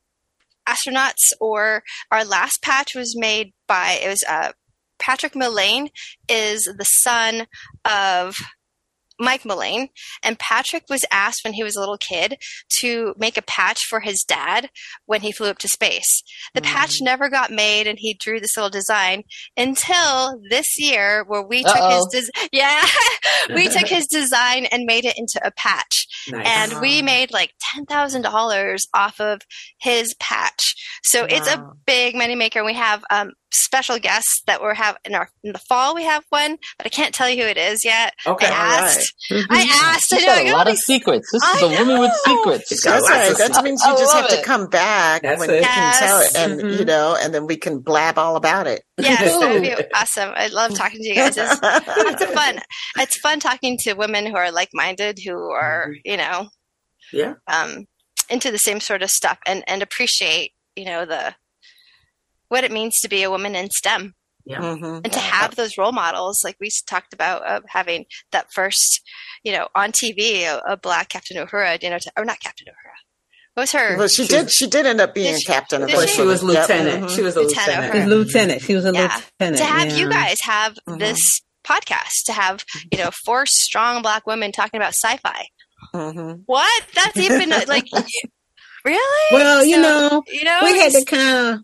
[0.68, 1.32] astronauts.
[1.40, 4.52] Or our last patch was made by it was uh,
[5.00, 5.90] Patrick Mullane
[6.30, 7.48] is the son
[7.86, 8.38] of
[9.20, 9.90] Mike Mullane,
[10.24, 12.38] and Patrick was asked when he was a little kid
[12.80, 14.70] to make a patch for his dad
[15.06, 16.24] when he flew up to space.
[16.54, 19.24] The patch never got made, and he drew this little design
[19.56, 22.08] until this year, where we took Uh-oh.
[22.12, 22.86] his des- yeah,
[23.56, 26.46] we took his design and made it into a patch, Nice.
[26.48, 29.42] and we made like ten thousand dollars off of
[29.80, 30.76] his patch.
[31.04, 32.64] So it's a big money maker.
[32.64, 35.96] We have um, special guests that we're have in our in the fall.
[35.96, 38.14] We have one, but I can't tell you who it is yet.
[38.26, 38.48] okay.
[38.48, 38.84] I all right.
[38.84, 39.14] asked.
[39.32, 40.14] I asked.
[40.14, 40.28] I She's know.
[40.34, 41.30] got I a got lot all of secrets.
[41.32, 42.68] This is I a woman with secrets.
[42.70, 43.38] She's That's right.
[43.38, 43.64] That stuff.
[43.64, 45.58] means I you just love have to come back That's when it.
[45.58, 46.36] you can tell it, Yes.
[46.36, 46.80] and Mhm.
[46.80, 48.84] you know, and then we can blab all about it.
[48.98, 50.32] Yes, that would be awesome.
[50.36, 51.36] I love talking to you guys.
[51.38, 52.60] It's, it's fun.
[52.98, 56.50] It's fun talking to women who are like minded, who are you know
[57.12, 57.34] Yeah.
[57.48, 57.86] um,
[58.30, 61.36] into the same sort of stuff, and and appreciate you know the
[62.54, 64.14] what it means to be a woman in STEM.
[64.50, 65.02] Mhm.
[65.06, 68.92] and to have those role models like we talked about of having that first
[69.46, 72.68] you know on tv a, a black captain uhura you know to, or not captain
[72.68, 72.98] uhura
[73.54, 74.52] what was her Well, she She did.
[74.52, 76.16] She did end up being Did she- captain of did the Well, she?
[76.16, 77.04] she was Yep, lieutenant.
[77.06, 77.16] mhm.
[77.16, 78.10] She was a Lieutenant lieutenant.
[78.10, 78.62] lieutenant.
[78.64, 79.02] She was a Yeah.
[79.40, 79.58] lieutenant.
[79.60, 79.96] to have yeah.
[80.00, 81.00] you guys have Mhm.
[81.00, 81.22] this
[81.66, 85.42] podcast to have you know four strong black women talking about sci-fi
[85.96, 86.42] Mhm.
[86.48, 87.88] what that's even like
[88.86, 91.60] really Well, you know, you know we had to it's- kind of,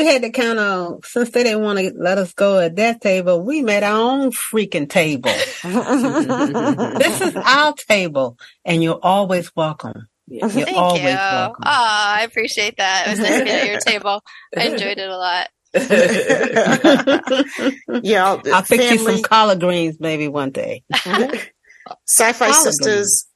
[0.00, 3.02] we had to kind of, since they didn't want to let us go at that
[3.02, 5.30] table, we made our own freaking table.
[5.62, 10.08] this is our table, and you're always welcome.
[10.26, 11.64] You're thank always you oh welcome.
[11.66, 14.22] i appreciate that it was nice to be at your table
[14.56, 15.48] i enjoyed it a lot
[18.02, 20.82] yeah, I'll fix you some collard greens maybe one day.
[20.92, 23.28] sci-fi Collard sisters.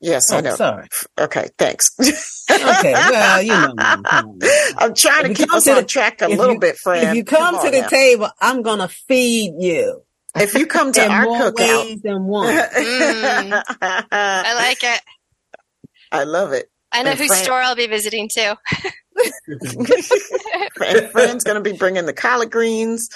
[0.00, 0.54] Yes, I Oh, know.
[0.56, 0.88] sorry.
[1.18, 1.90] Okay, thanks.
[2.50, 3.82] Okay, well, you know, me.
[3.82, 4.38] Come on.
[4.78, 6.76] I'm trying to If you keep us to on the- track a little you- bit,
[6.78, 7.08] friend.
[7.08, 7.88] If you come to the now.
[7.88, 10.02] table, I'm gonna feed you
[10.36, 12.54] if you come to in our more cookout, ways than one.
[12.56, 13.62] Mm.
[14.12, 15.00] i like it
[16.12, 16.70] I love it.
[16.92, 18.54] i know And whose Fran- store i'll be visiting too
[20.80, 23.08] and Fran's going to be bringing the collard greens,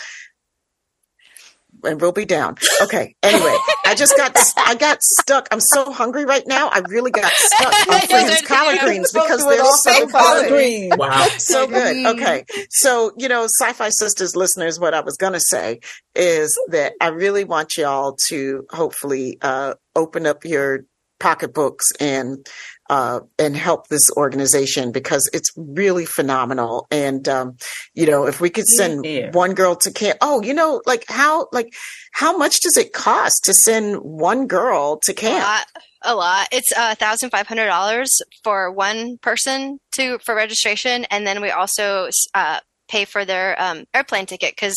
[1.82, 2.56] and we'll be down.
[2.82, 3.14] Okay.
[3.22, 3.54] Anyway,
[3.84, 5.48] I just got I got stuck.
[5.50, 6.68] I'm so hungry right now.
[6.68, 10.98] I really got stuck on Fran's collard greens because they're so collard good.
[10.98, 11.26] wow.
[11.38, 12.06] So good.
[12.06, 12.44] Okay.
[12.70, 15.80] So, you know, SyFy Sistas listeners, what I was going to say
[16.14, 20.84] is that I really want y'all to hopefully uh, open up your
[21.20, 22.46] pocketbooks and
[22.90, 26.86] uh, and help this organization because it's really phenomenal.
[26.90, 27.56] And um,
[27.94, 29.30] you know, if we could send Yeah.
[29.32, 31.72] one girl to camp, oh, you know, like how like
[32.12, 35.44] how much does it cost to send one girl to a camp?
[35.44, 35.66] lot
[36.02, 36.48] a lot.
[36.52, 41.50] It's uh, thousand five hundred dollars for one person to for registration, and then we
[41.50, 44.76] also uh, pay for their um, airplane ticket because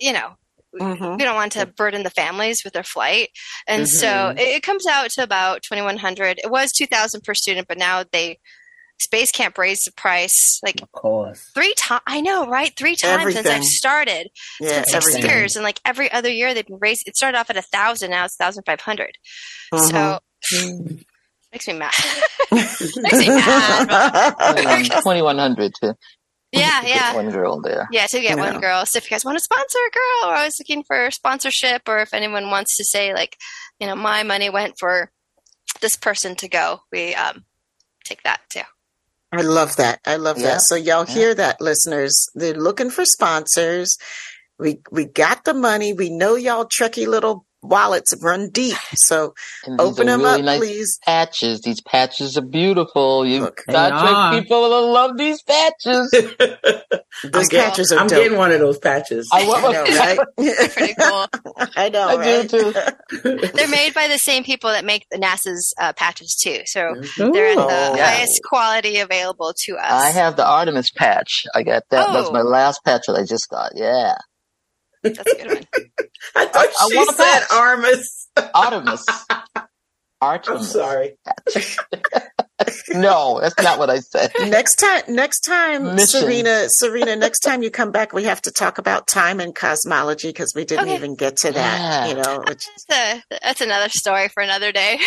[0.00, 0.36] you know
[0.74, 1.16] Mhm.
[1.18, 3.30] we don't want to burden the families with their flight,
[3.66, 4.38] and so Mhm.
[4.38, 6.38] it, it comes out to about twenty one hundred.
[6.42, 8.38] It was two thousand per student, but now they
[9.00, 11.40] Space Camp raised the price like Of course.
[11.54, 12.02] three times.
[12.06, 12.72] I know, right?
[12.76, 14.28] Three times since I've started.
[14.60, 15.30] Yeah, It's been six everything.
[15.30, 17.04] years, and like every other year they've been raised.
[17.06, 19.12] It started off at a thousand, now it's thousand five hundred.
[19.72, 20.18] So
[21.52, 21.92] makes me mad.
[22.50, 22.80] makes
[23.18, 25.00] me mad.
[25.02, 25.94] Twenty one hundred to
[26.52, 27.14] yeah, yeah.
[27.14, 27.88] one girl there.
[27.90, 28.50] Yeah, to get Yeah.
[28.50, 28.84] one girl.
[28.86, 31.98] So if you guys want to sponsor a girl, we're always looking for sponsorship, or
[31.98, 33.36] if anyone wants to say like,
[33.80, 35.10] you know, my money went for
[35.80, 37.44] this person to go, we um
[38.04, 38.62] take that too.
[39.30, 40.00] I love that.
[40.06, 40.54] I love Yeah.
[40.54, 40.62] that.
[40.62, 41.14] So y'all Yeah.
[41.14, 42.14] hear that, listeners?
[42.34, 43.96] They're looking for sponsors.
[44.58, 45.92] We we got the money.
[45.92, 48.76] We know y'all tricky little wallets run deep.
[48.94, 50.98] So And these open are them really up, nice please.
[51.04, 51.60] patches.
[51.62, 53.26] These patches are beautiful.
[53.26, 54.30] You Look, They Star.
[54.32, 56.10] Trek people will love these patches.
[57.32, 58.22] Those get- patches are I'm dope.
[58.22, 59.28] getting one of those patches.
[59.32, 60.18] I want I know, right?
[60.72, 61.26] Pretty cool.
[61.76, 62.48] I know, I right?
[62.48, 63.48] do too.
[63.54, 67.32] They're made by the same people that make the NASA's uh, patches too, so Mm-hmm.
[67.32, 68.06] they're at the Yeah.
[68.16, 69.90] highest quality available to us.
[69.90, 71.44] I have the Artemis patch.
[71.54, 72.12] I got that.
[72.12, 72.32] That's Oh.
[72.32, 73.72] my last patch that I just got.
[73.74, 74.14] Yeah,
[75.02, 75.66] That's a good one.
[76.36, 77.52] I thought I she want a said patch.
[77.52, 78.28] Artemis.
[78.54, 79.06] Artemis.
[80.20, 81.16] I'm sorry.
[82.92, 84.32] No, that's not what I said.
[84.48, 86.22] next time next time Mission.
[86.22, 90.30] Czarina Czarina next time you come back we have to talk about time and cosmology
[90.30, 90.96] because we didn't Okay.
[90.96, 92.08] even get to that Yeah.
[92.08, 94.98] you know which That's, a, that's another story for another day.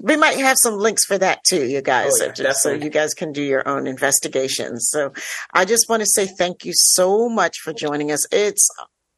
[0.00, 2.72] We might have some links for that too you guys Oh, yeah, so- just so
[2.72, 5.12] you guys can do your own investigations so
[5.52, 8.68] i just want to say thank you so much for joining us it's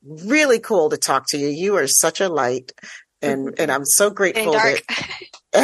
[0.02, 2.72] really cool to talk to you you are such a light
[3.22, 3.62] and mm-hmm.
[3.62, 4.86] and i'm so grateful Getting dark.
[4.86, 5.56] that I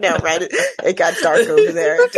[0.00, 0.42] know, right?
[0.42, 0.52] It,
[0.84, 1.96] it got dark over there.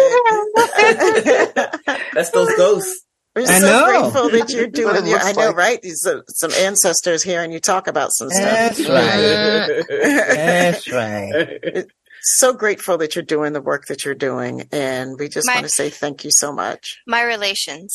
[2.15, 3.05] That's those ghosts.
[3.37, 3.85] We're I so know.
[4.13, 5.07] grateful that you're doing.
[5.07, 5.57] Your, I know, like.
[5.57, 5.83] right?
[5.83, 8.77] These uh, some ancestors hearing you talk about some stuff.
[8.77, 9.85] That's right.
[9.89, 11.85] That's right.
[12.23, 15.67] so grateful that you're doing the work that you're doing, and we just My- want
[15.67, 16.99] to say thank you so much.
[17.07, 17.95] My relations.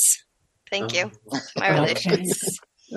[0.70, 1.12] Thank you.
[1.58, 2.40] My relations.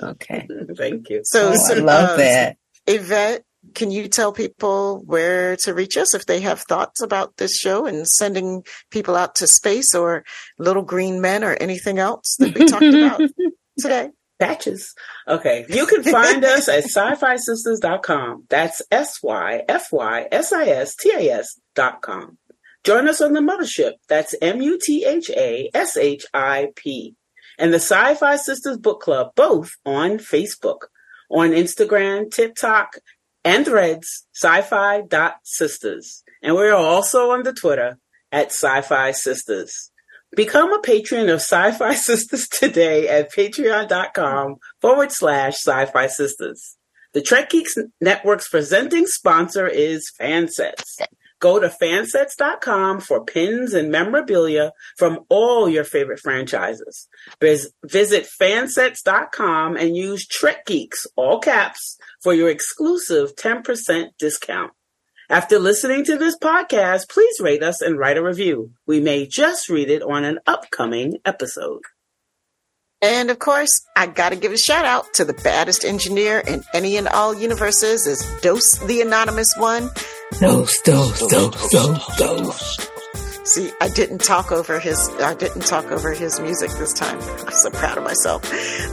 [0.01, 0.47] Okay.
[0.77, 1.21] Thank you.
[1.25, 2.57] So, Oh, I so, love uh, that.
[2.87, 3.43] Yvette,
[3.73, 7.85] can you tell people where to reach us if they have thoughts about this show
[7.85, 10.23] and sending people out to space or
[10.57, 13.21] little green men or anything else that we talked about
[13.79, 14.09] today?
[14.37, 14.93] Patches.
[15.27, 15.65] Okay.
[15.69, 18.43] You can find us at SyFy Sistas.com.
[18.49, 22.37] That's S-Y-F-Y-S-I-S-T-A-S dot com.
[22.83, 23.93] Join us on the mothership.
[24.07, 27.15] That's M-U-T-H-A-S-H-I-P.
[27.57, 30.87] And the SyFy Sistas Book Club, both on Facebook.
[31.31, 32.97] On Instagram, TikTok,
[33.45, 36.23] and Threads, SyFy dot Sistas.
[36.41, 37.97] And we're also on the Twitter
[38.31, 39.71] at SyFy Sistas.
[40.35, 46.75] Become a patron of Sci-Fi Sisters today at patreon.com forward slash SyFy Sistas.
[47.13, 50.99] The Trek Geeks Network's presenting sponsor is Fansets.
[51.39, 57.07] Go to fansets.com for pins and memorabilia from all your favorite franchises.
[57.39, 64.71] Vis- Visit fansets.com and use Trek Geeks, all caps, for your exclusive 10% discount.
[65.29, 68.71] After listening to this podcast, please rate us and write a review.
[68.87, 71.83] We may just read it on an upcoming episode.
[72.99, 76.63] And of course, I got to give a shout out to the baddest engineer in
[76.73, 79.91] any and all universes is Dose the Anonymous One.
[80.39, 82.94] Dose, dose, dose, dose, dose.
[83.45, 84.97] See, I didn't talk over his.
[85.19, 87.19] I didn't talk over his music this time.
[87.21, 88.43] I'm so proud of myself.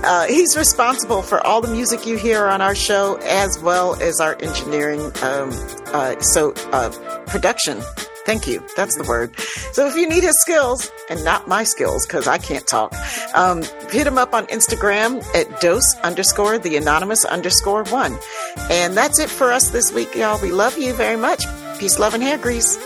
[0.05, 4.21] Uh, he's responsible for all the music you hear on our show, as well as
[4.21, 5.01] our engineering.
[5.23, 5.51] Um,
[5.87, 6.91] uh, so uh,
[7.27, 7.81] production.
[8.27, 8.63] Thank you.
[8.77, 9.37] That's the word.
[9.73, 12.95] So if you need his skills, and not my skills, because I can't talk,
[13.35, 18.19] um, hit him up on Instagram at dose underscore the anonymous underscore one.
[18.71, 20.41] And that's it for us this week, y'all.
[20.41, 21.43] We love you very much.
[21.79, 22.79] Peace, love, and hair grease.